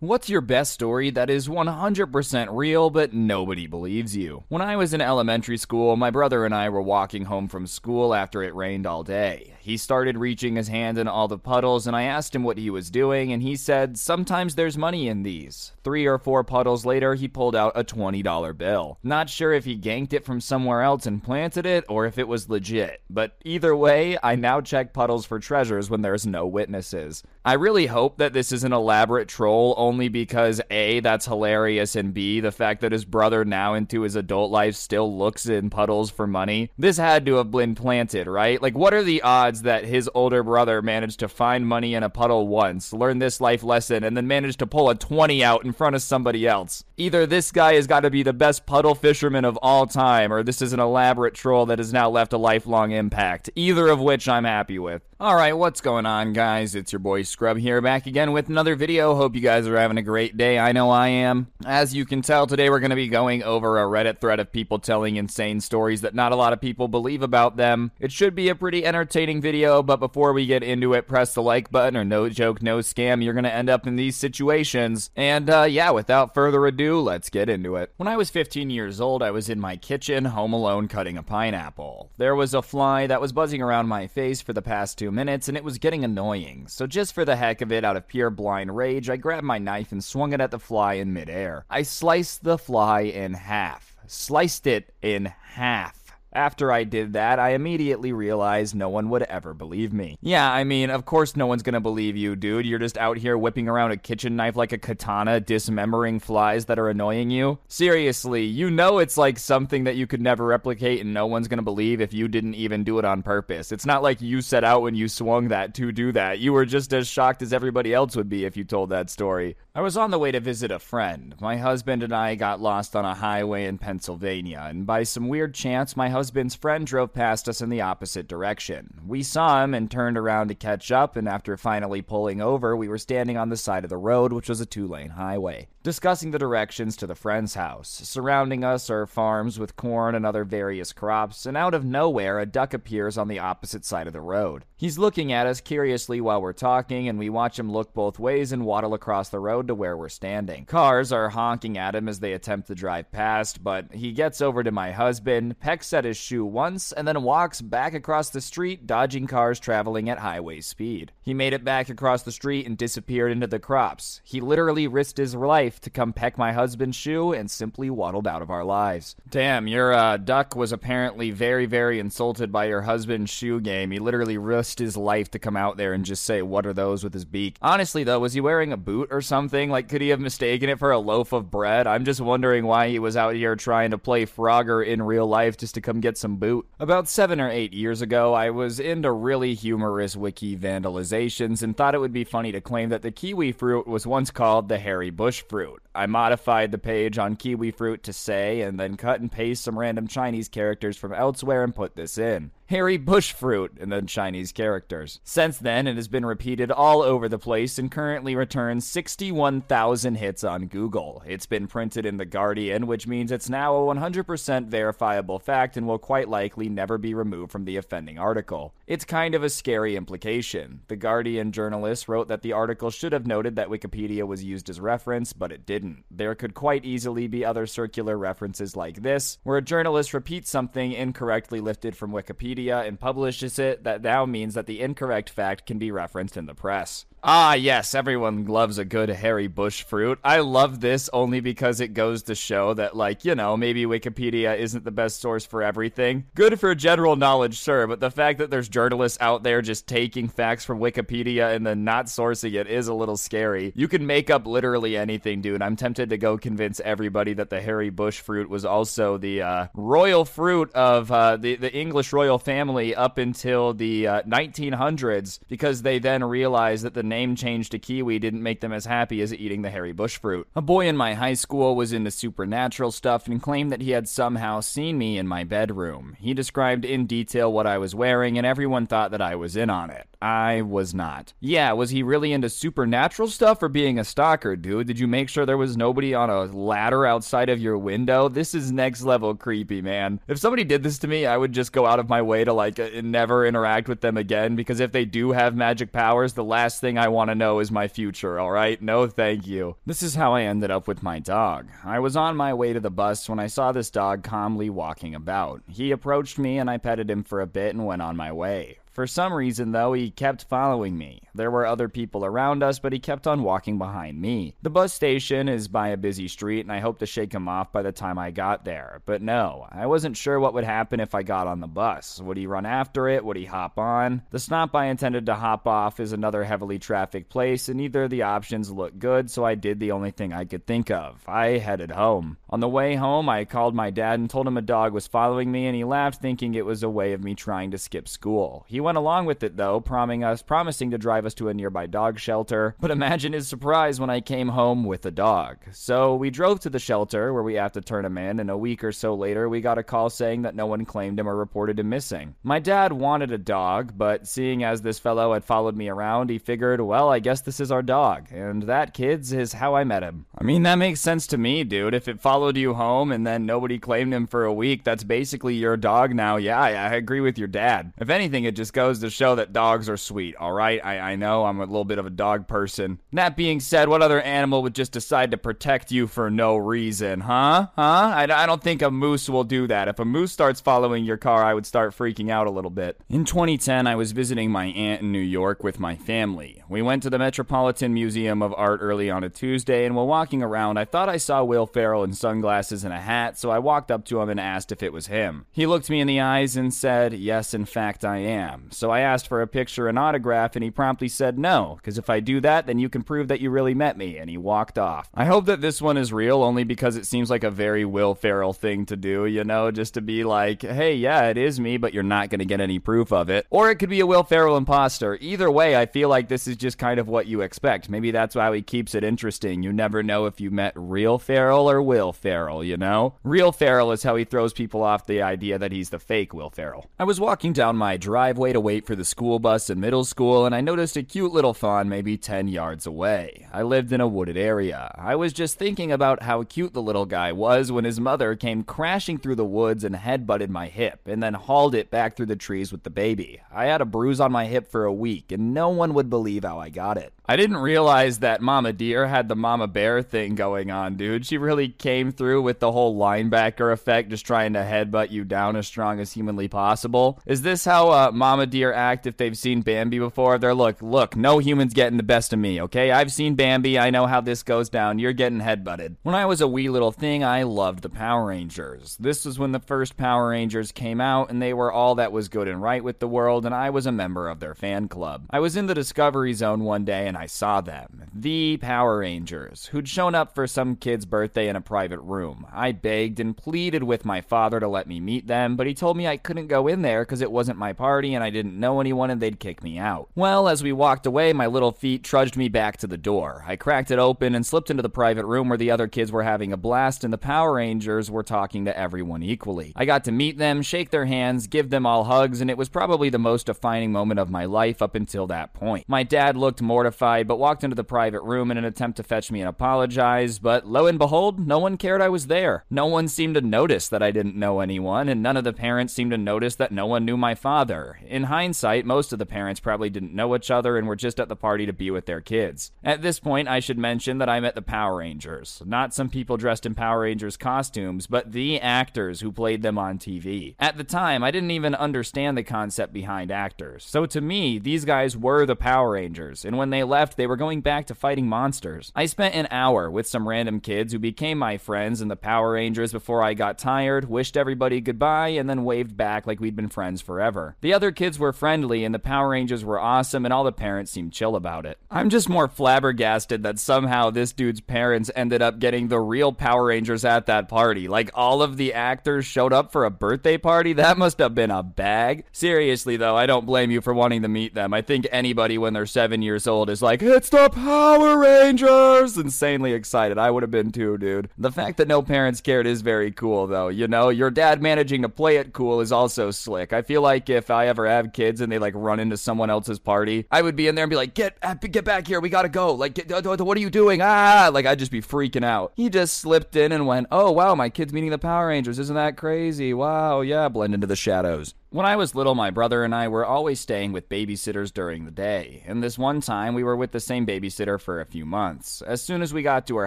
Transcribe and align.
What's 0.00 0.28
your 0.28 0.42
best 0.42 0.72
story 0.72 1.10
that 1.10 1.28
is 1.28 1.48
100% 1.48 2.48
real 2.52 2.88
but 2.88 3.12
nobody 3.12 3.66
believes 3.66 4.16
you? 4.16 4.44
When 4.46 4.62
I 4.62 4.76
was 4.76 4.94
in 4.94 5.00
elementary 5.00 5.56
school, 5.56 5.96
my 5.96 6.12
brother 6.12 6.44
and 6.44 6.54
I 6.54 6.68
were 6.68 6.80
walking 6.80 7.24
home 7.24 7.48
from 7.48 7.66
school 7.66 8.14
after 8.14 8.44
it 8.44 8.54
rained 8.54 8.86
all 8.86 9.02
day. 9.02 9.54
He 9.58 9.76
started 9.76 10.16
reaching 10.16 10.54
his 10.54 10.68
hand 10.68 10.98
in 10.98 11.08
all 11.08 11.26
the 11.26 11.36
puddles, 11.36 11.88
and 11.88 11.96
I 11.96 12.04
asked 12.04 12.32
him 12.32 12.44
what 12.44 12.58
he 12.58 12.70
was 12.70 12.92
doing, 12.92 13.32
and 13.32 13.42
he 13.42 13.56
said, 13.56 13.98
Sometimes 13.98 14.54
there's 14.54 14.78
money 14.78 15.08
in 15.08 15.24
these. 15.24 15.72
Three 15.82 16.06
or 16.06 16.16
four 16.16 16.44
puddles 16.44 16.86
later, 16.86 17.16
he 17.16 17.26
pulled 17.26 17.56
out 17.56 17.72
a 17.74 17.82
$20 17.82 18.56
bill. 18.56 18.98
Not 19.02 19.28
sure 19.28 19.52
if 19.52 19.64
he 19.64 19.76
ganked 19.76 20.12
it 20.12 20.24
from 20.24 20.40
somewhere 20.40 20.80
else 20.80 21.06
and 21.06 21.24
planted 21.24 21.66
it, 21.66 21.84
or 21.88 22.06
if 22.06 22.18
it 22.18 22.28
was 22.28 22.48
legit. 22.48 23.02
But 23.10 23.36
either 23.44 23.74
way, 23.74 24.16
I 24.22 24.36
now 24.36 24.60
check 24.60 24.92
puddles 24.92 25.26
for 25.26 25.40
treasures 25.40 25.90
when 25.90 26.02
there's 26.02 26.24
no 26.24 26.46
witnesses. 26.46 27.24
I 27.48 27.54
really 27.54 27.86
hope 27.86 28.18
that 28.18 28.34
this 28.34 28.52
is 28.52 28.62
an 28.62 28.74
elaborate 28.74 29.26
troll 29.26 29.72
only 29.78 30.10
because 30.10 30.60
A, 30.70 31.00
that's 31.00 31.24
hilarious, 31.24 31.96
and 31.96 32.12
B, 32.12 32.40
the 32.40 32.52
fact 32.52 32.82
that 32.82 32.92
his 32.92 33.06
brother 33.06 33.42
now 33.42 33.72
into 33.72 34.02
his 34.02 34.16
adult 34.16 34.50
life 34.50 34.74
still 34.74 35.16
looks 35.16 35.46
in 35.46 35.70
puddles 35.70 36.10
for 36.10 36.26
money. 36.26 36.70
This 36.76 36.98
had 36.98 37.24
to 37.24 37.36
have 37.36 37.50
been 37.50 37.74
planted, 37.74 38.26
right? 38.26 38.60
Like, 38.60 38.76
what 38.76 38.92
are 38.92 39.02
the 39.02 39.22
odds 39.22 39.62
that 39.62 39.86
his 39.86 40.10
older 40.12 40.42
brother 40.42 40.82
managed 40.82 41.20
to 41.20 41.28
find 41.28 41.66
money 41.66 41.94
in 41.94 42.02
a 42.02 42.10
puddle 42.10 42.46
once, 42.48 42.92
learn 42.92 43.18
this 43.18 43.40
life 43.40 43.62
lesson, 43.62 44.04
and 44.04 44.14
then 44.14 44.26
managed 44.26 44.58
to 44.58 44.66
pull 44.66 44.90
a 44.90 44.94
20 44.94 45.42
out 45.42 45.64
in 45.64 45.72
front 45.72 45.96
of 45.96 46.02
somebody 46.02 46.46
else? 46.46 46.84
Either 46.98 47.24
this 47.24 47.50
guy 47.50 47.76
has 47.76 47.86
got 47.86 48.00
to 48.00 48.10
be 48.10 48.22
the 48.22 48.34
best 48.34 48.66
puddle 48.66 48.94
fisherman 48.94 49.46
of 49.46 49.58
all 49.62 49.86
time, 49.86 50.34
or 50.34 50.42
this 50.42 50.60
is 50.60 50.74
an 50.74 50.80
elaborate 50.80 51.32
troll 51.32 51.64
that 51.64 51.78
has 51.78 51.94
now 51.94 52.10
left 52.10 52.34
a 52.34 52.36
lifelong 52.36 52.90
impact. 52.90 53.48
Either 53.54 53.88
of 53.88 54.00
which 54.00 54.28
I'm 54.28 54.44
happy 54.44 54.78
with. 54.78 55.00
Alright, 55.20 55.58
what's 55.58 55.80
going 55.80 56.06
on, 56.06 56.32
guys? 56.32 56.76
It's 56.76 56.92
your 56.92 57.00
boy 57.00 57.24
Scrub 57.24 57.56
here, 57.56 57.80
back 57.80 58.06
again 58.06 58.30
with 58.30 58.48
another 58.48 58.76
video. 58.76 59.16
Hope 59.16 59.34
you 59.34 59.40
guys 59.40 59.66
are 59.66 59.76
having 59.76 59.98
a 59.98 60.02
great 60.02 60.36
day. 60.36 60.60
I 60.60 60.70
know 60.70 60.90
I 60.90 61.08
am. 61.08 61.48
As 61.66 61.92
you 61.92 62.04
can 62.04 62.22
tell, 62.22 62.46
today 62.46 62.70
we're 62.70 62.78
going 62.78 62.90
to 62.90 62.94
be 62.94 63.08
going 63.08 63.42
over 63.42 63.80
a 63.80 63.86
Reddit 63.86 64.20
thread 64.20 64.38
of 64.38 64.52
people 64.52 64.78
telling 64.78 65.16
insane 65.16 65.60
stories 65.60 66.02
that 66.02 66.14
not 66.14 66.30
a 66.30 66.36
lot 66.36 66.52
of 66.52 66.60
people 66.60 66.86
believe 66.86 67.20
about 67.20 67.56
them. 67.56 67.90
It 67.98 68.12
should 68.12 68.36
be 68.36 68.48
a 68.48 68.54
pretty 68.54 68.86
entertaining 68.86 69.40
video, 69.40 69.82
but 69.82 69.96
before 69.96 70.32
we 70.32 70.46
get 70.46 70.62
into 70.62 70.94
it, 70.94 71.08
press 71.08 71.34
the 71.34 71.42
like 71.42 71.68
button 71.72 71.96
or 71.96 72.04
no 72.04 72.28
joke, 72.28 72.62
no 72.62 72.78
scam. 72.78 73.20
You're 73.24 73.34
going 73.34 73.42
to 73.42 73.52
end 73.52 73.68
up 73.68 73.88
in 73.88 73.96
these 73.96 74.14
situations. 74.14 75.10
And 75.16 75.50
uh, 75.50 75.66
yeah, 75.68 75.90
without 75.90 76.32
further 76.32 76.64
ado, 76.64 77.00
let's 77.00 77.28
get 77.28 77.48
into 77.48 77.74
it. 77.74 77.92
When 77.96 78.06
I 78.06 78.16
was 78.16 78.30
15 78.30 78.70
years 78.70 79.00
old, 79.00 79.24
I 79.24 79.32
was 79.32 79.48
in 79.48 79.58
my 79.58 79.74
kitchen, 79.74 80.26
home 80.26 80.52
alone, 80.52 80.86
cutting 80.86 81.18
a 81.18 81.24
pineapple. 81.24 82.12
There 82.18 82.36
was 82.36 82.54
a 82.54 82.62
fly 82.62 83.08
that 83.08 83.20
was 83.20 83.32
buzzing 83.32 83.62
around 83.62 83.88
my 83.88 84.06
face 84.06 84.40
for 84.40 84.52
the 84.52 84.62
past 84.62 84.96
two 84.96 85.07
minutes, 85.12 85.48
and 85.48 85.56
it 85.56 85.64
was 85.64 85.78
getting 85.78 86.04
annoying. 86.04 86.66
So 86.68 86.86
just 86.86 87.12
for 87.12 87.24
the 87.24 87.36
heck 87.36 87.60
of 87.60 87.72
it, 87.72 87.84
out 87.84 87.96
of 87.96 88.08
pure 88.08 88.30
blind 88.30 88.76
rage, 88.76 89.10
I 89.10 89.16
grabbed 89.16 89.44
my 89.44 89.58
knife 89.58 89.92
and 89.92 90.02
swung 90.02 90.32
it 90.32 90.40
at 90.40 90.50
the 90.50 90.58
fly 90.58 90.94
in 90.94 91.12
midair. 91.12 91.64
I 91.68 91.82
sliced 91.82 92.44
the 92.44 92.58
fly 92.58 93.00
in 93.00 93.34
half. 93.34 93.96
Sliced 94.06 94.66
it 94.66 94.94
in 95.02 95.26
half. 95.26 95.97
After 96.38 96.70
I 96.70 96.84
did 96.84 97.14
that, 97.14 97.40
I 97.40 97.54
immediately 97.54 98.12
realized 98.12 98.72
no 98.72 98.88
one 98.88 99.10
would 99.10 99.24
ever 99.24 99.54
believe 99.54 99.92
me. 99.92 100.16
Yeah, 100.20 100.48
I 100.48 100.62
mean, 100.62 100.88
of 100.88 101.04
course 101.04 101.34
no 101.34 101.48
one's 101.48 101.64
gonna 101.64 101.80
believe 101.80 102.16
you, 102.16 102.36
dude. 102.36 102.64
You're 102.64 102.78
just 102.78 102.96
out 102.96 103.18
here 103.18 103.36
whipping 103.36 103.68
around 103.68 103.90
a 103.90 103.96
kitchen 103.96 104.36
knife 104.36 104.54
like 104.54 104.70
a 104.70 104.78
katana, 104.78 105.40
dismembering 105.40 106.20
flies 106.20 106.66
that 106.66 106.78
are 106.78 106.88
annoying 106.88 107.32
you. 107.32 107.58
Seriously, 107.66 108.44
you 108.44 108.70
know 108.70 108.98
it's 108.98 109.16
like 109.16 109.36
something 109.36 109.82
that 109.82 109.96
you 109.96 110.06
could 110.06 110.20
never 110.20 110.44
replicate 110.44 111.00
and 111.00 111.12
no 111.12 111.26
one's 111.26 111.48
gonna 111.48 111.60
believe 111.60 112.00
if 112.00 112.14
you 112.14 112.28
didn't 112.28 112.54
even 112.54 112.84
do 112.84 113.00
it 113.00 113.04
on 113.04 113.24
purpose. 113.24 113.72
It's 113.72 113.84
not 113.84 114.04
like 114.04 114.22
you 114.22 114.40
set 114.40 114.62
out 114.62 114.82
when 114.82 114.94
you 114.94 115.08
swung 115.08 115.48
that 115.48 115.74
to 115.74 115.90
do 115.90 116.12
that. 116.12 116.38
You 116.38 116.52
were 116.52 116.66
just 116.66 116.92
as 116.92 117.08
shocked 117.08 117.42
as 117.42 117.52
everybody 117.52 117.92
else 117.92 118.14
would 118.14 118.28
be 118.28 118.44
if 118.44 118.56
you 118.56 118.62
told 118.62 118.90
that 118.90 119.10
story. 119.10 119.56
I 119.74 119.80
was 119.80 119.96
on 119.96 120.12
the 120.12 120.18
way 120.18 120.30
to 120.30 120.40
visit 120.40 120.70
a 120.70 120.78
friend. 120.78 121.34
My 121.40 121.56
husband 121.56 122.04
and 122.04 122.12
I 122.12 122.36
got 122.36 122.60
lost 122.60 122.94
on 122.94 123.04
a 123.04 123.14
highway 123.14 123.64
in 123.64 123.78
Pennsylvania, 123.78 124.64
and 124.68 124.86
by 124.86 125.02
some 125.02 125.28
weird 125.28 125.54
chance, 125.54 125.96
my 125.96 126.08
husband's 126.28 126.54
friend 126.54 126.86
drove 126.86 127.14
past 127.14 127.48
us 127.48 127.62
in 127.62 127.70
the 127.70 127.80
opposite 127.80 128.28
direction. 128.28 129.00
We 129.06 129.22
saw 129.22 129.64
him 129.64 129.72
and 129.72 129.90
turned 129.90 130.18
around 130.18 130.48
to 130.48 130.54
catch 130.54 130.92
up, 130.92 131.16
and 131.16 131.26
after 131.26 131.56
finally 131.56 132.02
pulling 132.02 132.42
over, 132.42 132.76
we 132.76 132.86
were 132.86 132.98
standing 132.98 133.38
on 133.38 133.48
the 133.48 133.56
side 133.56 133.82
of 133.82 133.88
the 133.88 133.96
road, 133.96 134.30
which 134.30 134.50
was 134.50 134.60
a 134.60 134.66
two 134.66 134.86
lane 134.86 135.08
highway, 135.08 135.68
discussing 135.82 136.30
the 136.30 136.38
directions 136.38 136.98
to 136.98 137.06
the 137.06 137.14
friend's 137.14 137.54
house. 137.54 137.88
Surrounding 137.88 138.62
us 138.62 138.90
are 138.90 139.06
farms 139.06 139.58
with 139.58 139.74
corn 139.76 140.14
and 140.14 140.26
other 140.26 140.44
various 140.44 140.92
crops, 140.92 141.46
and 141.46 141.56
out 141.56 141.72
of 141.72 141.82
nowhere, 141.82 142.38
a 142.38 142.44
duck 142.44 142.74
appears 142.74 143.16
on 143.16 143.28
the 143.28 143.38
opposite 143.38 143.86
side 143.86 144.06
of 144.06 144.12
the 144.12 144.20
road. 144.20 144.66
He's 144.76 144.98
looking 144.98 145.32
at 145.32 145.46
us 145.46 145.62
curiously 145.62 146.20
while 146.20 146.42
we're 146.42 146.52
talking, 146.52 147.08
and 147.08 147.18
we 147.18 147.30
watch 147.30 147.58
him 147.58 147.72
look 147.72 147.94
both 147.94 148.18
ways 148.18 148.52
and 148.52 148.66
waddle 148.66 148.92
across 148.92 149.30
the 149.30 149.40
road 149.40 149.66
to 149.68 149.74
where 149.74 149.96
we're 149.96 150.10
standing. 150.10 150.66
Cars 150.66 151.10
are 151.10 151.30
honking 151.30 151.78
at 151.78 151.94
him 151.94 152.06
as 152.06 152.20
they 152.20 152.34
attempt 152.34 152.68
to 152.68 152.74
drive 152.74 153.10
past, 153.10 153.64
but 153.64 153.94
he 153.94 154.12
gets 154.12 154.42
over 154.42 154.62
to 154.62 154.70
my 154.70 154.92
husband, 154.92 155.58
pecks 155.58 155.94
at 155.94 156.04
his 156.08 156.16
shoe 156.16 156.44
once, 156.44 156.90
and 156.90 157.06
then 157.06 157.22
walks 157.22 157.60
back 157.60 157.94
across 157.94 158.30
the 158.30 158.40
street, 158.40 158.86
dodging 158.86 159.28
cars 159.28 159.60
traveling 159.60 160.10
at 160.10 160.18
highway 160.18 160.60
speed. 160.60 161.12
He 161.22 161.34
made 161.34 161.52
it 161.52 161.64
back 161.64 161.88
across 161.88 162.22
the 162.22 162.32
street 162.32 162.66
and 162.66 162.76
disappeared 162.76 163.30
into 163.30 163.46
the 163.46 163.58
crops. 163.58 164.20
He 164.24 164.40
literally 164.40 164.88
risked 164.88 165.18
his 165.18 165.34
life 165.34 165.80
to 165.82 165.90
come 165.90 166.12
peck 166.12 166.36
my 166.36 166.52
husband's 166.52 166.96
shoe 166.96 167.32
and 167.32 167.50
simply 167.50 167.90
waddled 167.90 168.26
out 168.26 168.42
of 168.42 168.50
our 168.50 168.64
lives. 168.64 169.14
Damn, 169.30 169.68
your 169.68 169.92
uh, 169.92 170.16
duck 170.16 170.56
was 170.56 170.72
apparently 170.72 171.30
very, 171.30 171.66
very 171.66 172.00
insulted 172.00 172.50
by 172.50 172.64
your 172.64 172.82
husband's 172.82 173.30
shoe 173.30 173.60
game. 173.60 173.90
He 173.90 173.98
literally 173.98 174.38
risked 174.38 174.78
his 174.78 174.96
life 174.96 175.30
to 175.30 175.38
come 175.38 175.56
out 175.56 175.76
there 175.76 175.92
and 175.92 176.04
just 176.04 176.24
say, 176.24 176.42
What 176.42 176.66
are 176.66 176.72
those 176.72 177.04
with 177.04 177.14
his 177.14 177.24
beak? 177.24 177.56
Honestly, 177.62 178.04
though, 178.04 178.20
was 178.20 178.32
he 178.32 178.40
wearing 178.40 178.72
a 178.72 178.76
boot 178.76 179.08
or 179.10 179.20
something? 179.20 179.70
Like, 179.70 179.88
could 179.88 180.00
he 180.00 180.08
have 180.08 180.20
mistaken 180.20 180.68
it 180.70 180.78
for 180.78 180.90
a 180.90 180.98
loaf 180.98 181.32
of 181.32 181.50
bread? 181.50 181.86
I'm 181.86 182.04
just 182.04 182.20
wondering 182.20 182.64
why 182.64 182.88
he 182.88 182.98
was 182.98 183.16
out 183.16 183.34
here 183.34 183.54
trying 183.56 183.90
to 183.90 183.98
play 183.98 184.24
Frogger 184.24 184.84
in 184.84 185.02
real 185.02 185.26
life 185.26 185.56
just 185.56 185.74
to 185.74 185.80
come 185.80 185.97
get 186.00 186.18
some 186.18 186.36
boot. 186.36 186.66
About 186.78 187.08
seven 187.08 187.40
or 187.40 187.50
eight 187.50 187.72
years 187.72 188.02
ago, 188.02 188.34
I 188.34 188.50
was 188.50 188.80
into 188.80 189.10
really 189.10 189.54
humorous 189.54 190.16
wiki 190.16 190.56
vandalizations 190.56 191.62
and 191.62 191.76
thought 191.76 191.94
it 191.94 192.00
would 192.00 192.12
be 192.12 192.24
funny 192.24 192.52
to 192.52 192.60
claim 192.60 192.90
that 192.90 193.02
the 193.02 193.10
kiwi 193.10 193.52
fruit 193.52 193.86
was 193.86 194.06
once 194.06 194.30
called 194.30 194.68
the 194.68 194.78
hairy 194.78 195.10
bush 195.10 195.42
fruit. 195.48 195.82
I 195.94 196.06
modified 196.06 196.70
the 196.70 196.78
page 196.78 197.18
on 197.18 197.36
kiwi 197.36 197.70
fruit 197.70 198.02
to 198.04 198.12
say, 198.12 198.60
and 198.60 198.78
then 198.78 198.96
cut 198.96 199.20
and 199.20 199.30
paste 199.30 199.64
some 199.64 199.78
random 199.78 200.08
Chinese 200.08 200.48
characters 200.48 200.96
from 200.96 201.12
elsewhere 201.12 201.64
and 201.64 201.74
put 201.74 201.96
this 201.96 202.18
in. 202.18 202.50
Hairy 202.68 202.98
bush 202.98 203.32
fruit, 203.32 203.78
and 203.80 203.90
then 203.90 204.06
Chinese 204.06 204.52
characters. 204.52 205.20
Since 205.24 205.56
then, 205.56 205.86
it 205.86 205.96
has 205.96 206.06
been 206.06 206.26
repeated 206.26 206.70
all 206.70 207.00
over 207.00 207.26
the 207.26 207.38
place 207.38 207.78
and 207.78 207.90
currently 207.90 208.36
returns 208.36 208.86
61,000 208.86 210.16
hits 210.16 210.44
on 210.44 210.66
Google. 210.66 211.22
It's 211.26 211.46
been 211.46 211.66
printed 211.66 212.04
in 212.04 212.18
The 212.18 212.26
Guardian, 212.26 212.86
which 212.86 213.06
means 213.06 213.32
it's 213.32 213.48
now 213.48 213.74
a 213.74 213.94
100% 213.94 214.66
verifiable 214.66 215.38
fact 215.38 215.78
and 215.78 215.86
will 215.86 215.98
quite 215.98 216.28
likely 216.28 216.68
never 216.68 216.98
be 216.98 217.14
removed 217.14 217.52
from 217.52 217.64
the 217.64 217.78
offending 217.78 218.18
article. 218.18 218.74
It's 218.86 219.06
kind 219.06 219.34
of 219.34 219.42
a 219.42 219.48
scary 219.48 219.96
implication. 219.96 220.82
The 220.88 220.96
Guardian 220.96 221.52
journalist 221.52 222.06
wrote 222.06 222.28
that 222.28 222.42
the 222.42 222.52
article 222.52 222.90
should 222.90 223.14
have 223.14 223.26
noted 223.26 223.56
that 223.56 223.70
Wikipedia 223.70 224.26
was 224.26 224.44
used 224.44 224.68
as 224.68 224.78
reference, 224.78 225.32
but 225.32 225.52
it 225.52 225.64
didn't. 225.64 226.04
There 226.10 226.34
could 226.34 226.52
quite 226.52 226.84
easily 226.84 227.28
be 227.28 227.46
other 227.46 227.66
circular 227.66 228.18
references 228.18 228.76
like 228.76 229.00
this, 229.00 229.38
where 229.42 229.56
a 229.56 229.62
journalist 229.62 230.12
repeats 230.12 230.50
something 230.50 230.92
incorrectly 230.92 231.60
lifted 231.60 231.96
from 231.96 232.12
Wikipedia 232.12 232.57
and 232.58 232.98
publishes 232.98 233.58
it, 233.58 233.84
that 233.84 234.02
now 234.02 234.26
means 234.26 234.54
that 234.54 234.66
the 234.66 234.80
incorrect 234.80 235.30
fact 235.30 235.66
can 235.66 235.78
be 235.78 235.90
referenced 235.90 236.36
in 236.36 236.46
the 236.46 236.54
press. 236.54 237.06
Ah, 237.22 237.54
yes, 237.54 237.96
everyone 237.96 238.46
loves 238.46 238.78
a 238.78 238.84
good 238.84 239.08
hairy 239.08 239.48
bush 239.48 239.82
fruit. 239.82 240.20
I 240.22 240.38
love 240.38 240.78
this 240.78 241.10
only 241.12 241.40
because 241.40 241.80
it 241.80 241.88
goes 241.88 242.22
to 242.24 242.36
show 242.36 242.74
that, 242.74 242.96
like, 242.96 243.24
you 243.24 243.34
know, 243.34 243.56
maybe 243.56 243.86
Wikipedia 243.86 244.56
isn't 244.56 244.84
the 244.84 244.92
best 244.92 245.20
source 245.20 245.44
for 245.44 245.60
everything. 245.60 246.26
Good 246.36 246.60
for 246.60 246.76
general 246.76 247.16
knowledge, 247.16 247.58
sure, 247.58 247.88
but 247.88 247.98
the 247.98 248.12
fact 248.12 248.38
that 248.38 248.50
there's 248.50 248.68
journalists 248.68 249.18
out 249.20 249.42
there 249.42 249.62
just 249.62 249.88
taking 249.88 250.28
facts 250.28 250.64
from 250.64 250.78
Wikipedia 250.78 251.52
and 251.52 251.66
then 251.66 251.82
not 251.82 252.06
sourcing 252.06 252.54
it 252.54 252.68
is 252.68 252.86
a 252.86 252.94
little 252.94 253.16
scary. 253.16 253.72
You 253.74 253.88
can 253.88 254.06
make 254.06 254.30
up 254.30 254.46
literally 254.46 254.96
anything, 254.96 255.40
dude. 255.40 255.60
I'm 255.60 255.74
tempted 255.74 256.10
to 256.10 256.18
go 256.18 256.38
convince 256.38 256.78
everybody 256.80 257.32
that 257.34 257.50
the 257.50 257.60
hairy 257.60 257.90
bush 257.90 258.20
fruit 258.20 258.48
was 258.48 258.64
also 258.64 259.18
the 259.18 259.42
uh, 259.42 259.66
royal 259.74 260.24
fruit 260.24 260.72
of 260.72 261.10
uh, 261.10 261.36
the, 261.36 261.56
the 261.56 261.74
English 261.74 262.12
royal 262.12 262.38
family 262.48 262.94
up 262.94 263.18
until 263.18 263.74
the 263.74 264.06
uh, 264.06 264.22
1900s 264.22 265.38
because 265.48 265.82
they 265.82 265.98
then 265.98 266.24
realized 266.24 266.82
that 266.82 266.94
the 266.94 267.02
name 267.02 267.36
change 267.36 267.68
to 267.68 267.78
Kiwi 267.78 268.18
didn't 268.18 268.42
make 268.42 268.62
them 268.62 268.72
as 268.72 268.86
happy 268.86 269.20
as 269.20 269.34
eating 269.34 269.60
the 269.60 269.68
hairy 269.68 269.92
bush 269.92 270.16
fruit. 270.16 270.48
A 270.56 270.62
boy 270.62 270.88
in 270.88 270.96
my 270.96 271.12
high 271.12 271.34
school 271.34 271.76
was 271.76 271.92
into 271.92 272.10
supernatural 272.10 272.90
stuff 272.90 273.26
and 273.26 273.42
claimed 273.42 273.70
that 273.70 273.82
he 273.82 273.90
had 273.90 274.08
somehow 274.08 274.60
seen 274.60 274.96
me 274.96 275.18
in 275.18 275.28
my 275.28 275.44
bedroom. 275.44 276.16
He 276.18 276.32
described 276.32 276.86
in 276.86 277.04
detail 277.04 277.52
what 277.52 277.66
I 277.66 277.76
was 277.76 277.94
wearing, 277.94 278.38
and 278.38 278.46
everyone 278.46 278.86
thought 278.86 279.10
that 279.10 279.20
I 279.20 279.34
was 279.34 279.54
in 279.54 279.68
on 279.68 279.90
it. 279.90 280.08
I 280.20 280.62
was 280.62 280.94
not. 280.94 281.32
Yeah, 281.38 281.72
was 281.72 281.90
he 281.90 282.02
really 282.02 282.32
into 282.32 282.48
supernatural 282.48 283.28
stuff 283.28 283.62
or 283.62 283.68
being 283.68 283.98
a 283.98 284.04
stalker, 284.04 284.56
dude? 284.56 284.88
Did 284.88 284.98
you 284.98 285.06
make 285.06 285.28
sure 285.28 285.46
there 285.46 285.56
was 285.56 285.76
nobody 285.76 286.12
on 286.12 286.28
a 286.28 286.44
ladder 286.44 287.06
outside 287.06 287.48
of 287.48 287.60
your 287.60 287.78
window? 287.78 288.28
This 288.28 288.52
is 288.52 288.72
next 288.72 289.02
level 289.02 289.36
creepy, 289.36 289.80
man. 289.80 290.20
If 290.26 290.38
somebody 290.38 290.64
did 290.64 290.82
this 290.82 290.98
to 291.00 291.08
me, 291.08 291.24
I 291.24 291.36
would 291.36 291.52
just 291.52 291.72
go 291.72 291.86
out 291.86 292.00
of 292.00 292.08
my 292.08 292.20
way 292.20 292.42
to 292.44 292.52
like 292.52 292.80
uh, 292.80 292.88
never 293.02 293.46
interact 293.46 293.88
with 293.88 294.00
them 294.00 294.16
again 294.16 294.56
because 294.56 294.80
if 294.80 294.90
they 294.90 295.04
do 295.04 295.30
have 295.30 295.54
magic 295.54 295.92
powers, 295.92 296.32
the 296.32 296.42
last 296.42 296.80
thing 296.80 296.98
I 296.98 297.08
want 297.08 297.30
to 297.30 297.36
know 297.36 297.60
is 297.60 297.70
my 297.70 297.86
future, 297.86 298.40
alright? 298.40 298.82
No, 298.82 299.06
thank 299.06 299.46
you. 299.46 299.76
This 299.86 300.02
is 300.02 300.16
how 300.16 300.34
I 300.34 300.42
ended 300.42 300.72
up 300.72 300.88
with 300.88 301.02
my 301.02 301.20
dog. 301.20 301.68
I 301.84 302.00
was 302.00 302.16
on 302.16 302.36
my 302.36 302.52
way 302.54 302.72
to 302.72 302.80
the 302.80 302.90
bus 302.90 303.28
when 303.28 303.38
I 303.38 303.46
saw 303.46 303.70
this 303.70 303.90
dog 303.90 304.24
calmly 304.24 304.68
walking 304.68 305.14
about. 305.14 305.62
He 305.68 305.92
approached 305.92 306.38
me 306.38 306.58
and 306.58 306.68
I 306.68 306.78
petted 306.78 307.08
him 307.08 307.22
for 307.22 307.40
a 307.40 307.46
bit 307.46 307.74
and 307.74 307.86
went 307.86 308.02
on 308.02 308.16
my 308.16 308.32
way. 308.32 308.78
For 308.98 309.06
some 309.06 309.32
reason, 309.32 309.70
though, 309.70 309.92
he 309.92 310.10
kept 310.10 310.46
following 310.48 310.98
me. 310.98 311.22
There 311.32 311.52
were 311.52 311.64
other 311.64 311.88
people 311.88 312.24
around 312.24 312.64
us, 312.64 312.80
but 312.80 312.92
he 312.92 312.98
kept 312.98 313.28
on 313.28 313.44
walking 313.44 313.78
behind 313.78 314.20
me. 314.20 314.56
The 314.62 314.70
bus 314.70 314.92
station 314.92 315.48
is 315.48 315.68
by 315.68 315.90
a 315.90 315.96
busy 315.96 316.26
street, 316.26 316.62
and 316.62 316.72
I 316.72 316.80
hoped 316.80 316.98
to 316.98 317.06
shake 317.06 317.32
him 317.32 317.48
off 317.48 317.70
by 317.70 317.82
the 317.82 317.92
time 317.92 318.18
I 318.18 318.32
got 318.32 318.64
there. 318.64 319.00
But 319.06 319.22
no, 319.22 319.68
I 319.70 319.86
wasn't 319.86 320.16
sure 320.16 320.40
what 320.40 320.52
would 320.54 320.64
happen 320.64 320.98
if 320.98 321.14
I 321.14 321.22
got 321.22 321.46
on 321.46 321.60
the 321.60 321.68
bus. 321.68 322.20
Would 322.20 322.38
he 322.38 322.48
run 322.48 322.66
after 322.66 323.06
it? 323.06 323.24
Would 323.24 323.36
he 323.36 323.44
hop 323.44 323.78
on? 323.78 324.22
The 324.30 324.40
stop 324.40 324.74
I 324.74 324.86
intended 324.86 325.26
to 325.26 325.36
hop 325.36 325.68
off 325.68 326.00
is 326.00 326.12
another 326.12 326.42
heavily 326.42 326.80
trafficked 326.80 327.30
place, 327.30 327.68
and 327.68 327.76
neither 327.76 328.02
of 328.02 328.10
the 328.10 328.22
options 328.22 328.68
looked 328.68 328.98
good, 328.98 329.30
so 329.30 329.44
I 329.44 329.54
did 329.54 329.78
the 329.78 329.92
only 329.92 330.10
thing 330.10 330.32
I 330.32 330.44
could 330.44 330.66
think 330.66 330.90
of. 330.90 331.22
I 331.28 331.58
headed 331.58 331.92
home. 331.92 332.36
On 332.50 332.58
the 332.58 332.68
way 332.68 332.96
home, 332.96 333.28
I 333.28 333.44
called 333.44 333.76
my 333.76 333.90
dad 333.90 334.18
and 334.18 334.28
told 334.28 334.48
him 334.48 334.56
a 334.56 334.60
dog 334.60 334.92
was 334.92 335.06
following 335.06 335.52
me, 335.52 335.66
and 335.66 335.76
he 335.76 335.84
laughed, 335.84 336.20
thinking 336.20 336.54
it 336.54 336.66
was 336.66 336.82
a 336.82 336.90
way 336.90 337.12
of 337.12 337.22
me 337.22 337.36
trying 337.36 337.70
to 337.70 337.78
skip 337.78 338.08
school. 338.08 338.64
He 338.66 338.87
went 338.88 338.96
along 338.96 339.26
with 339.26 339.42
it 339.42 339.58
though, 339.58 339.80
promising 339.80 340.24
us 340.24 340.40
promising 340.40 340.90
to 340.92 340.96
drive 340.96 341.26
us 341.26 341.34
to 341.34 341.50
a 341.50 341.54
nearby 341.54 341.84
dog 341.84 342.18
shelter. 342.18 342.74
But 342.80 342.90
imagine 342.90 343.34
his 343.34 343.46
surprise 343.46 344.00
when 344.00 344.08
I 344.08 344.22
came 344.22 344.48
home 344.48 344.84
with 344.84 345.04
a 345.04 345.10
dog. 345.10 345.58
So 345.72 346.14
we 346.14 346.30
drove 346.30 346.58
to 346.60 346.70
the 346.70 346.78
shelter 346.78 347.34
where 347.34 347.42
we 347.42 347.56
have 347.56 347.72
to 347.72 347.82
turn 347.82 348.06
him 348.06 348.16
in, 348.16 348.40
and 348.40 348.48
a 348.50 348.56
week 348.56 348.82
or 348.82 348.92
so 348.92 349.14
later 349.14 349.46
we 349.46 349.60
got 349.60 349.76
a 349.76 349.82
call 349.82 350.08
saying 350.08 350.40
that 350.42 350.54
no 350.54 350.64
one 350.64 350.86
claimed 350.86 351.20
him 351.20 351.28
or 351.28 351.36
reported 351.36 351.78
him 351.78 351.90
missing. 351.90 352.34
My 352.42 352.60
dad 352.60 352.90
wanted 352.90 353.30
a 353.30 353.36
dog, 353.36 353.92
but 353.94 354.26
seeing 354.26 354.64
as 354.64 354.80
this 354.80 354.98
fellow 354.98 355.34
had 355.34 355.44
followed 355.44 355.76
me 355.76 355.90
around, 355.90 356.30
he 356.30 356.38
figured, 356.38 356.80
well, 356.80 357.10
I 357.10 357.18
guess 357.18 357.42
this 357.42 357.60
is 357.60 357.70
our 357.70 357.82
dog. 357.82 358.28
And 358.32 358.62
that, 358.62 358.94
kids, 358.94 359.34
is 359.34 359.52
how 359.52 359.74
I 359.74 359.84
met 359.84 360.02
him. 360.02 360.24
I 360.38 360.44
mean, 360.44 360.62
that 360.62 360.76
makes 360.76 361.02
sense 361.02 361.26
to 361.26 361.36
me, 361.36 361.62
dude. 361.62 361.92
If 361.92 362.08
it 362.08 362.22
followed 362.22 362.56
you 362.56 362.72
home 362.72 363.12
and 363.12 363.26
then 363.26 363.44
nobody 363.44 363.78
claimed 363.78 364.14
him 364.14 364.26
for 364.26 364.44
a 364.44 364.52
week, 364.52 364.82
that's 364.82 365.04
basically 365.04 365.56
your 365.56 365.76
dog 365.76 366.14
now. 366.14 366.36
Yeah, 366.36 366.58
I, 366.58 366.94
agree 366.94 367.20
with 367.20 367.38
your 367.38 367.48
dad. 367.48 367.92
If 367.98 368.08
anything, 368.08 368.44
it 368.44 368.56
just 368.56 368.72
goes 368.78 369.00
to 369.00 369.10
show 369.10 369.34
that 369.34 369.52
dogs 369.52 369.88
are 369.88 369.96
sweet, 369.96 370.36
all 370.36 370.52
right? 370.52 370.80
I, 370.84 371.00
I 371.00 371.16
know 371.16 371.44
I'm 371.44 371.58
a 371.58 371.64
little 371.64 371.84
bit 371.84 371.98
of 371.98 372.06
a 372.06 372.10
dog 372.10 372.46
person. 372.46 373.00
That 373.12 373.36
being 373.36 373.58
said, 373.58 373.88
what 373.88 374.02
other 374.02 374.20
animal 374.20 374.62
would 374.62 374.76
just 374.76 374.92
decide 374.92 375.32
to 375.32 375.36
protect 375.36 375.90
you 375.90 376.06
for 376.06 376.30
no 376.30 376.56
reason, 376.56 377.18
huh? 377.18 377.66
Huh? 377.74 378.12
I, 378.14 378.28
I 378.30 378.46
don't 378.46 378.62
think 378.62 378.80
a 378.80 378.92
moose 378.92 379.28
will 379.28 379.42
do 379.42 379.66
that. 379.66 379.88
If 379.88 379.98
a 379.98 380.04
moose 380.04 380.30
starts 380.30 380.60
following 380.60 381.04
your 381.04 381.16
car, 381.16 381.42
I 381.42 381.54
would 381.54 381.66
start 381.66 381.92
freaking 381.92 382.30
out 382.30 382.46
a 382.46 382.52
little 382.52 382.70
bit. 382.70 383.00
In 383.08 383.24
2010, 383.24 383.88
I 383.88 383.96
was 383.96 384.12
visiting 384.12 384.52
my 384.52 384.66
aunt 384.66 385.02
in 385.02 385.10
New 385.10 385.18
York 385.18 385.64
with 385.64 385.80
my 385.80 385.96
family. 385.96 386.62
We 386.68 386.80
went 386.80 387.02
to 387.02 387.10
the 387.10 387.18
Metropolitan 387.18 387.92
Museum 387.92 388.42
of 388.42 388.54
Art 388.56 388.78
early 388.80 389.10
on 389.10 389.24
a 389.24 389.28
Tuesday, 389.28 389.86
and 389.86 389.96
while 389.96 390.06
walking 390.06 390.40
around, 390.40 390.78
I 390.78 390.84
thought 390.84 391.08
I 391.08 391.16
saw 391.16 391.42
Will 391.42 391.66
Ferrell 391.66 392.04
in 392.04 392.12
sunglasses 392.12 392.84
and 392.84 392.94
a 392.94 393.00
hat, 393.00 393.40
so 393.40 393.50
I 393.50 393.58
walked 393.58 393.90
up 393.90 394.04
to 394.04 394.20
him 394.20 394.28
and 394.28 394.38
asked 394.38 394.70
if 394.70 394.84
it 394.84 394.92
was 394.92 395.08
him. 395.08 395.46
He 395.50 395.66
looked 395.66 395.90
me 395.90 396.00
in 396.00 396.06
the 396.06 396.20
eyes 396.20 396.56
and 396.56 396.72
said, 396.72 397.12
Yes, 397.12 397.54
in 397.54 397.64
fact, 397.64 398.04
I 398.04 398.18
am. 398.18 398.57
So 398.70 398.90
I 398.90 399.00
asked 399.00 399.28
for 399.28 399.42
a 399.42 399.46
picture 399.46 399.88
and 399.88 399.98
autograph, 399.98 400.56
and 400.56 400.62
he 400.62 400.70
promptly 400.70 401.08
said 401.08 401.38
no, 401.38 401.76
because 401.76 401.98
if 401.98 402.10
I 402.10 402.20
do 402.20 402.40
that, 402.40 402.66
then 402.66 402.78
you 402.78 402.88
can 402.88 403.02
prove 403.02 403.28
that 403.28 403.40
you 403.40 403.50
really 403.50 403.74
met 403.74 403.96
me, 403.96 404.18
and 404.18 404.28
he 404.28 404.36
walked 404.36 404.78
off. 404.78 405.08
I 405.14 405.24
hope 405.24 405.46
that 405.46 405.60
this 405.60 405.80
one 405.80 405.96
is 405.96 406.12
real 406.12 406.42
only 406.42 406.64
because 406.64 406.96
it 406.96 407.06
seems 407.06 407.30
like 407.30 407.44
a 407.44 407.50
very 407.50 407.84
Will 407.84 408.14
Ferrell 408.14 408.52
thing 408.52 408.86
to 408.86 408.96
do, 408.96 409.26
you 409.26 409.44
know, 409.44 409.70
just 409.70 409.94
to 409.94 410.00
be 410.00 410.24
like, 410.24 410.62
hey, 410.62 410.94
yeah, 410.94 411.28
it 411.28 411.38
is 411.38 411.58
me, 411.60 411.76
but 411.76 411.94
you're 411.94 412.02
not 412.02 412.30
going 412.30 412.40
to 412.40 412.44
get 412.44 412.60
any 412.60 412.78
proof 412.78 413.12
of 413.12 413.30
it. 413.30 413.46
Or 413.50 413.70
it 413.70 413.76
could 413.76 413.90
be 413.90 414.00
a 414.00 414.06
Will 414.06 414.24
Ferrell 414.24 414.56
imposter. 414.56 415.16
Either 415.20 415.50
way, 415.50 415.76
I 415.76 415.86
feel 415.86 416.08
like 416.08 416.28
this 416.28 416.46
is 416.46 416.56
just 416.56 416.78
kind 416.78 417.00
of 417.00 417.08
what 417.08 417.26
you 417.26 417.40
expect. 417.40 417.88
Maybe 417.88 418.10
that's 418.10 418.34
why 418.34 418.54
he 418.54 418.62
keeps 418.62 418.94
it 418.94 419.04
interesting. 419.04 419.62
You 419.62 419.72
never 419.72 420.02
know 420.02 420.26
if 420.26 420.40
you 420.40 420.50
met 420.50 420.72
real 420.76 421.18
Ferrell 421.18 421.70
or 421.70 421.82
Will 421.82 422.12
Ferrell, 422.12 422.62
you 422.64 422.76
know? 422.76 423.14
Real 423.22 423.52
Ferrell 423.52 423.92
is 423.92 424.02
how 424.02 424.16
he 424.16 424.24
throws 424.24 424.52
people 424.52 424.82
off 424.82 425.06
the 425.06 425.22
idea 425.22 425.58
that 425.58 425.72
he's 425.72 425.90
the 425.90 425.98
fake 425.98 426.32
Will 426.34 426.50
Ferrell. 426.50 426.86
I 426.98 427.04
was 427.04 427.20
walking 427.20 427.52
down 427.52 427.76
my 427.76 427.96
driveway 427.96 428.47
to 428.52 428.60
wait 428.60 428.86
for 428.86 428.96
the 428.96 429.04
school 429.04 429.38
bus 429.38 429.70
in 429.70 429.80
middle 429.80 430.04
school, 430.04 430.46
and 430.46 430.54
I 430.54 430.60
noticed 430.60 430.96
a 430.96 431.02
cute 431.02 431.32
little 431.32 431.54
fawn 431.54 431.88
maybe 431.88 432.16
10 432.16 432.48
yards 432.48 432.86
away. 432.86 433.46
I 433.52 433.62
lived 433.62 433.92
in 433.92 434.00
a 434.00 434.08
wooded 434.08 434.36
area. 434.36 434.92
I 434.96 435.16
was 435.16 435.32
just 435.32 435.58
thinking 435.58 435.92
about 435.92 436.22
how 436.22 436.42
cute 436.42 436.74
the 436.74 436.82
little 436.82 437.06
guy 437.06 437.32
was 437.32 437.72
when 437.72 437.84
his 437.84 438.00
mother 438.00 438.36
came 438.36 438.62
crashing 438.62 439.18
through 439.18 439.36
the 439.36 439.44
woods 439.44 439.84
and 439.84 439.94
headbutted 439.94 440.48
my 440.48 440.68
hip, 440.68 441.00
and 441.06 441.22
then 441.22 441.34
hauled 441.34 441.74
it 441.74 441.90
back 441.90 442.16
through 442.16 442.26
the 442.26 442.36
trees 442.36 442.72
with 442.72 442.82
the 442.82 442.90
baby. 442.90 443.40
I 443.52 443.66
had 443.66 443.80
a 443.80 443.84
bruise 443.84 444.20
on 444.20 444.32
my 444.32 444.46
hip 444.46 444.70
for 444.70 444.84
a 444.84 444.92
week, 444.92 445.32
and 445.32 445.54
no 445.54 445.68
one 445.68 445.94
would 445.94 446.10
believe 446.10 446.44
how 446.44 446.58
I 446.58 446.68
got 446.68 446.96
it. 446.96 447.12
I 447.30 447.36
didn't 447.36 447.58
realize 447.58 448.20
that 448.20 448.40
Mama 448.40 448.72
Deer 448.72 449.06
had 449.06 449.28
the 449.28 449.36
Mama 449.36 449.66
Bear 449.66 450.00
thing 450.00 450.34
going 450.34 450.70
on, 450.70 450.96
dude. 450.96 451.26
She 451.26 451.36
really 451.36 451.68
came 451.68 452.10
through 452.10 452.40
with 452.40 452.58
the 452.58 452.72
whole 452.72 452.96
linebacker 452.98 453.70
effect, 453.70 454.08
just 454.08 454.24
trying 454.24 454.54
to 454.54 454.60
headbutt 454.60 455.10
you 455.10 455.24
down 455.24 455.54
as 455.56 455.66
strong 455.66 456.00
as 456.00 456.10
humanly 456.10 456.48
possible. 456.48 457.20
Is 457.26 457.42
this 457.42 457.66
how 457.66 457.90
uh, 457.90 458.10
Mama 458.12 458.37
Deer 458.46 458.72
act 458.72 459.06
if 459.06 459.16
they've 459.16 459.36
seen 459.36 459.62
Bambi 459.62 459.98
before? 459.98 460.38
They're 460.38 460.54
look, 460.54 460.80
look, 460.82 461.16
no 461.16 461.38
human's 461.38 461.74
getting 461.74 461.96
the 461.96 462.02
best 462.02 462.32
of 462.32 462.38
me, 462.38 462.60
okay? 462.62 462.90
I've 462.90 463.12
seen 463.12 463.34
Bambi. 463.34 463.78
I 463.78 463.90
know 463.90 464.06
how 464.06 464.20
this 464.20 464.42
goes 464.42 464.68
down. 464.68 464.98
You're 464.98 465.12
getting 465.12 465.40
headbutted. 465.40 465.96
When 466.02 466.14
I 466.14 466.26
was 466.26 466.40
a 466.40 466.48
wee 466.48 466.68
little 466.68 466.92
thing, 466.92 467.24
I 467.24 467.42
loved 467.42 467.82
the 467.82 467.88
Power 467.88 468.26
Rangers. 468.26 468.96
This 469.00 469.24
was 469.24 469.38
when 469.38 469.52
the 469.52 469.60
first 469.60 469.96
Power 469.96 470.30
Rangers 470.30 470.72
came 470.72 471.00
out, 471.00 471.30
and 471.30 471.40
they 471.40 471.52
were 471.52 471.72
all 471.72 471.94
that 471.96 472.12
was 472.12 472.28
good 472.28 472.48
and 472.48 472.62
right 472.62 472.82
with 472.82 472.98
the 472.98 473.08
world, 473.08 473.46
and 473.46 473.54
I 473.54 473.70
was 473.70 473.86
a 473.86 473.92
member 473.92 474.28
of 474.28 474.40
their 474.40 474.54
fan 474.54 474.88
club. 474.88 475.26
I 475.30 475.40
was 475.40 475.56
in 475.56 475.66
the 475.66 475.74
Discovery 475.74 476.32
Zone 476.32 476.64
one 476.64 476.84
day, 476.84 477.06
and 477.06 477.16
I 477.16 477.26
saw 477.26 477.60
them. 477.60 478.04
The 478.14 478.56
Power 478.58 478.98
Rangers, 478.98 479.66
who'd 479.66 479.88
shown 479.88 480.14
up 480.14 480.34
for 480.34 480.46
some 480.46 480.76
kid's 480.76 481.06
birthday 481.06 481.48
in 481.48 481.56
a 481.56 481.60
private 481.60 482.00
room. 482.00 482.46
I 482.52 482.72
begged 482.72 483.20
and 483.20 483.36
pleaded 483.36 483.82
with 483.82 484.04
my 484.04 484.20
father 484.20 484.60
to 484.60 484.68
let 484.68 484.86
me 484.86 485.00
meet 485.00 485.26
them, 485.26 485.56
but 485.56 485.66
he 485.66 485.74
told 485.74 485.96
me 485.96 486.06
I 486.06 486.16
couldn't 486.16 486.48
go 486.48 486.66
in 486.66 486.82
there 486.82 487.02
because 487.02 487.20
it 487.20 487.32
wasn't 487.32 487.58
my 487.58 487.72
party 487.72 488.14
and 488.14 488.24
I 488.24 488.27
didn't 488.30 488.58
know 488.58 488.80
anyone 488.80 489.10
and 489.10 489.20
they'd 489.20 489.40
kick 489.40 489.62
me 489.62 489.78
out. 489.78 490.08
Well, 490.14 490.48
as 490.48 490.62
we 490.62 490.72
walked 490.72 491.06
away, 491.06 491.32
my 491.32 491.46
little 491.46 491.72
feet 491.72 492.04
trudged 492.04 492.36
me 492.36 492.48
back 492.48 492.76
to 492.78 492.86
the 492.86 492.96
door. 492.96 493.44
I 493.46 493.56
cracked 493.56 493.90
it 493.90 493.98
open 493.98 494.34
and 494.34 494.44
slipped 494.44 494.70
into 494.70 494.82
the 494.82 494.88
private 494.88 495.24
room 495.24 495.48
where 495.48 495.58
the 495.58 495.70
other 495.70 495.88
kids 495.88 496.12
were 496.12 496.22
having 496.22 496.52
a 496.52 496.56
blast 496.56 497.04
and 497.04 497.12
the 497.12 497.18
Power 497.18 497.54
Rangers 497.54 498.10
were 498.10 498.22
talking 498.22 498.64
to 498.64 498.78
everyone 498.78 499.22
equally. 499.22 499.72
I 499.76 499.84
got 499.84 500.04
to 500.04 500.12
meet 500.12 500.38
them, 500.38 500.62
shake 500.62 500.90
their 500.90 501.06
hands, 501.06 501.46
give 501.46 501.70
them 501.70 501.86
all 501.86 502.04
hugs, 502.04 502.40
and 502.40 502.50
it 502.50 502.58
was 502.58 502.68
probably 502.68 503.10
the 503.10 503.18
most 503.18 503.46
defining 503.46 503.92
moment 503.92 504.20
of 504.20 504.30
my 504.30 504.44
life 504.44 504.82
up 504.82 504.94
until 504.94 505.26
that 505.28 505.54
point. 505.54 505.84
My 505.88 506.02
dad 506.02 506.36
looked 506.36 506.62
mortified, 506.62 507.28
but 507.28 507.38
walked 507.38 507.64
into 507.64 507.76
the 507.76 507.84
private 507.84 508.22
room 508.22 508.50
in 508.50 508.58
an 508.58 508.64
attempt 508.64 508.96
to 508.98 509.02
fetch 509.02 509.30
me 509.30 509.40
and 509.40 509.48
apologize, 509.48 510.38
but 510.38 510.66
lo 510.66 510.86
and 510.86 510.98
behold, 510.98 511.46
no 511.46 511.58
one 511.58 511.76
cared 511.76 512.02
I 512.02 512.08
was 512.08 512.26
there. 512.26 512.64
No 512.70 512.86
one 512.86 513.08
seemed 513.08 513.34
to 513.34 513.40
notice 513.40 513.88
that 513.88 514.02
I 514.02 514.10
didn't 514.10 514.36
know 514.36 514.60
anyone, 514.60 515.08
and 515.08 515.22
none 515.22 515.36
of 515.36 515.44
the 515.44 515.52
parents 515.52 515.92
seemed 515.94 516.10
to 516.10 516.18
notice 516.18 516.54
that 516.56 516.72
no 516.72 516.86
one 516.86 517.04
knew 517.04 517.16
my 517.16 517.34
father. 517.34 517.98
In 518.06 518.17
hindsight, 518.24 518.86
most 518.86 519.12
of 519.12 519.18
the 519.18 519.26
parents 519.26 519.60
probably 519.60 519.90
didn't 519.90 520.14
know 520.14 520.34
each 520.34 520.50
other 520.50 520.76
and 520.76 520.86
were 520.86 520.96
just 520.96 521.20
at 521.20 521.28
the 521.28 521.36
party 521.36 521.66
to 521.66 521.72
be 521.72 521.90
with 521.90 522.06
their 522.06 522.20
kids. 522.20 522.72
At 522.82 523.02
this 523.02 523.20
point, 523.20 523.48
I 523.48 523.60
should 523.60 523.78
mention 523.78 524.18
that 524.18 524.28
I 524.28 524.40
met 524.40 524.54
the 524.54 524.62
Power 524.62 524.96
Rangers. 524.96 525.62
Not 525.66 525.94
some 525.94 526.08
people 526.08 526.36
dressed 526.36 526.66
in 526.66 526.74
Power 526.74 527.00
Rangers 527.00 527.36
costumes, 527.36 528.06
but 528.06 528.32
the 528.32 528.60
actors 528.60 529.20
who 529.20 529.32
played 529.32 529.62
them 529.62 529.78
on 529.78 529.98
TV. 529.98 530.54
At 530.58 530.76
the 530.76 530.84
time, 530.84 531.22
I 531.22 531.30
didn't 531.30 531.50
even 531.50 531.74
understand 531.74 532.36
the 532.36 532.42
concept 532.42 532.92
behind 532.92 533.30
actors. 533.30 533.84
So 533.84 534.06
to 534.06 534.20
me, 534.20 534.58
these 534.58 534.84
guys 534.84 535.16
were 535.16 535.44
the 535.46 535.56
Power 535.56 535.92
Rangers, 535.92 536.44
and 536.44 536.56
when 536.56 536.70
they 536.70 536.84
left, 536.84 537.16
they 537.16 537.26
were 537.26 537.36
going 537.36 537.60
back 537.60 537.86
to 537.86 537.94
fighting 537.94 538.28
monsters. 538.28 538.92
I 538.94 539.06
spent 539.06 539.34
an 539.34 539.48
hour 539.50 539.90
with 539.90 540.06
some 540.06 540.28
random 540.28 540.60
kids 540.60 540.92
who 540.92 540.98
became 540.98 541.38
my 541.38 541.58
friends 541.58 542.00
in 542.00 542.08
the 542.08 542.16
Power 542.16 542.52
Rangers 542.52 542.92
before 542.92 543.22
I 543.22 543.34
got 543.34 543.58
tired, 543.58 544.08
wished 544.08 544.36
everybody 544.36 544.80
goodbye, 544.80 545.28
and 545.28 545.50
then 545.50 545.64
waved 545.64 545.96
back 545.96 546.26
like 546.26 546.40
we'd 546.40 546.56
been 546.56 546.68
friends 546.68 547.02
forever. 547.02 547.56
The 547.60 547.74
other 547.74 547.90
kids 547.90 548.07
kids 548.08 548.18
were 548.18 548.32
friendly 548.32 548.86
and 548.86 548.94
the 548.94 548.98
Power 548.98 549.28
Rangers 549.28 549.62
were 549.62 549.78
awesome 549.78 550.24
and 550.24 550.32
all 550.32 550.42
the 550.42 550.50
parents 550.50 550.90
seemed 550.90 551.12
chill 551.12 551.36
about 551.36 551.66
it. 551.66 551.76
I'm 551.90 552.08
just 552.08 552.26
more 552.26 552.48
flabbergasted 552.48 553.42
that 553.42 553.58
somehow 553.58 554.08
this 554.08 554.32
dude's 554.32 554.62
parents 554.62 555.10
ended 555.14 555.42
up 555.42 555.58
getting 555.58 555.88
the 555.88 556.00
real 556.00 556.32
Power 556.32 556.64
Rangers 556.64 557.04
at 557.04 557.26
that 557.26 557.50
party. 557.50 557.86
Like 557.86 558.10
all 558.14 558.40
of 558.40 558.56
the 558.56 558.72
actors 558.72 559.26
showed 559.26 559.52
up 559.52 559.72
for 559.72 559.84
a 559.84 559.90
birthday 559.90 560.38
party? 560.38 560.72
That 560.72 560.96
must 560.96 561.18
have 561.18 561.34
been 561.34 561.50
a 561.50 561.62
bag. 561.62 562.24
Seriously 562.32 562.96
though, 562.96 563.14
I 563.14 563.26
don't 563.26 563.44
blame 563.44 563.70
you 563.70 563.82
for 563.82 563.92
wanting 563.92 564.22
to 564.22 564.28
meet 564.28 564.54
them. 564.54 564.72
I 564.72 564.80
think 564.80 565.06
anybody 565.12 565.58
when 565.58 565.74
they're 565.74 565.84
seven 565.84 566.22
years 566.22 566.46
old 566.46 566.70
is 566.70 566.80
like, 566.80 567.02
it's 567.02 567.28
the 567.28 567.50
Power 567.50 568.16
Rangers! 568.16 569.18
Insanely 569.18 569.74
excited. 569.74 570.16
I 570.16 570.30
would 570.30 570.42
have 570.42 570.50
been 570.50 570.72
too, 570.72 570.96
dude. 570.96 571.28
The 571.36 571.52
fact 571.52 571.76
that 571.76 571.88
no 571.88 572.00
parents 572.00 572.40
cared 572.40 572.66
is 572.66 572.80
very 572.80 573.10
cool 573.10 573.46
though. 573.46 573.68
You 573.68 573.86
know, 573.86 574.08
your 574.08 574.30
dad 574.30 574.62
managing 574.62 575.02
to 575.02 575.10
play 575.10 575.36
it 575.36 575.52
cool 575.52 575.82
is 575.82 575.92
also 575.92 576.30
slick. 576.30 576.72
I 576.72 576.80
feel 576.80 577.02
like 577.02 577.28
if 577.28 577.50
I 577.50 577.66
ever 577.66 577.86
have 577.98 578.12
kids 578.12 578.40
and 578.40 578.50
they 578.50 578.58
like 578.58 578.74
run 578.74 578.98
into 578.98 579.16
someone 579.16 579.50
else's 579.50 579.78
party, 579.78 580.26
I 580.30 580.42
would 580.42 580.56
be 580.56 580.66
in 580.66 580.74
there 580.74 580.84
and 580.84 580.90
be 580.90 580.96
like, 580.96 581.14
get 581.14 581.36
uh, 581.42 581.54
get 581.54 581.84
back 581.84 582.06
here, 582.06 582.20
we 582.20 582.30
gotta 582.30 582.48
go. 582.48 582.72
Like, 582.74 582.94
get, 582.94 583.12
uh, 583.12 583.36
what 583.44 583.56
are 583.56 583.60
you 583.60 583.70
doing? 583.70 584.00
Ah, 584.00 584.06
ah, 584.08 584.46
ah, 584.46 584.48
like 584.48 584.66
I'd 584.66 584.78
just 584.78 584.90
be 584.90 585.02
freaking 585.02 585.44
out. 585.44 585.72
He 585.76 585.90
just 585.90 586.16
slipped 586.18 586.56
in 586.56 586.72
and 586.72 586.86
went, 586.86 587.06
oh 587.12 587.30
wow, 587.30 587.54
my 587.54 587.68
kid's 587.68 587.92
meeting 587.92 588.10
the 588.10 588.18
Power 588.18 588.48
Rangers. 588.48 588.78
Isn't 588.78 588.96
that 588.96 589.16
crazy? 589.16 589.74
Wow, 589.74 590.22
yeah, 590.22 590.48
blend 590.48 590.74
into 590.74 590.86
the 590.86 590.96
shadows. 590.96 591.54
When 591.70 591.84
I 591.84 591.96
was 591.96 592.14
little, 592.14 592.34
my 592.34 592.50
brother 592.50 592.82
and 592.82 592.94
I 592.94 593.08
were 593.08 593.26
always 593.26 593.60
staying 593.60 593.92
with 593.92 594.08
babysitters 594.08 594.72
during 594.72 595.04
the 595.04 595.10
day, 595.10 595.64
and 595.66 595.82
this 595.82 595.98
one 595.98 596.22
time 596.22 596.54
we 596.54 596.64
were 596.64 596.78
with 596.78 596.92
the 596.92 596.98
same 596.98 597.26
babysitter 597.26 597.78
for 597.78 598.00
a 598.00 598.06
few 598.06 598.24
months. 598.24 598.80
As 598.80 599.02
soon 599.02 599.20
as 599.20 599.34
we 599.34 599.42
got 599.42 599.66
to 599.66 599.76
her 599.76 599.86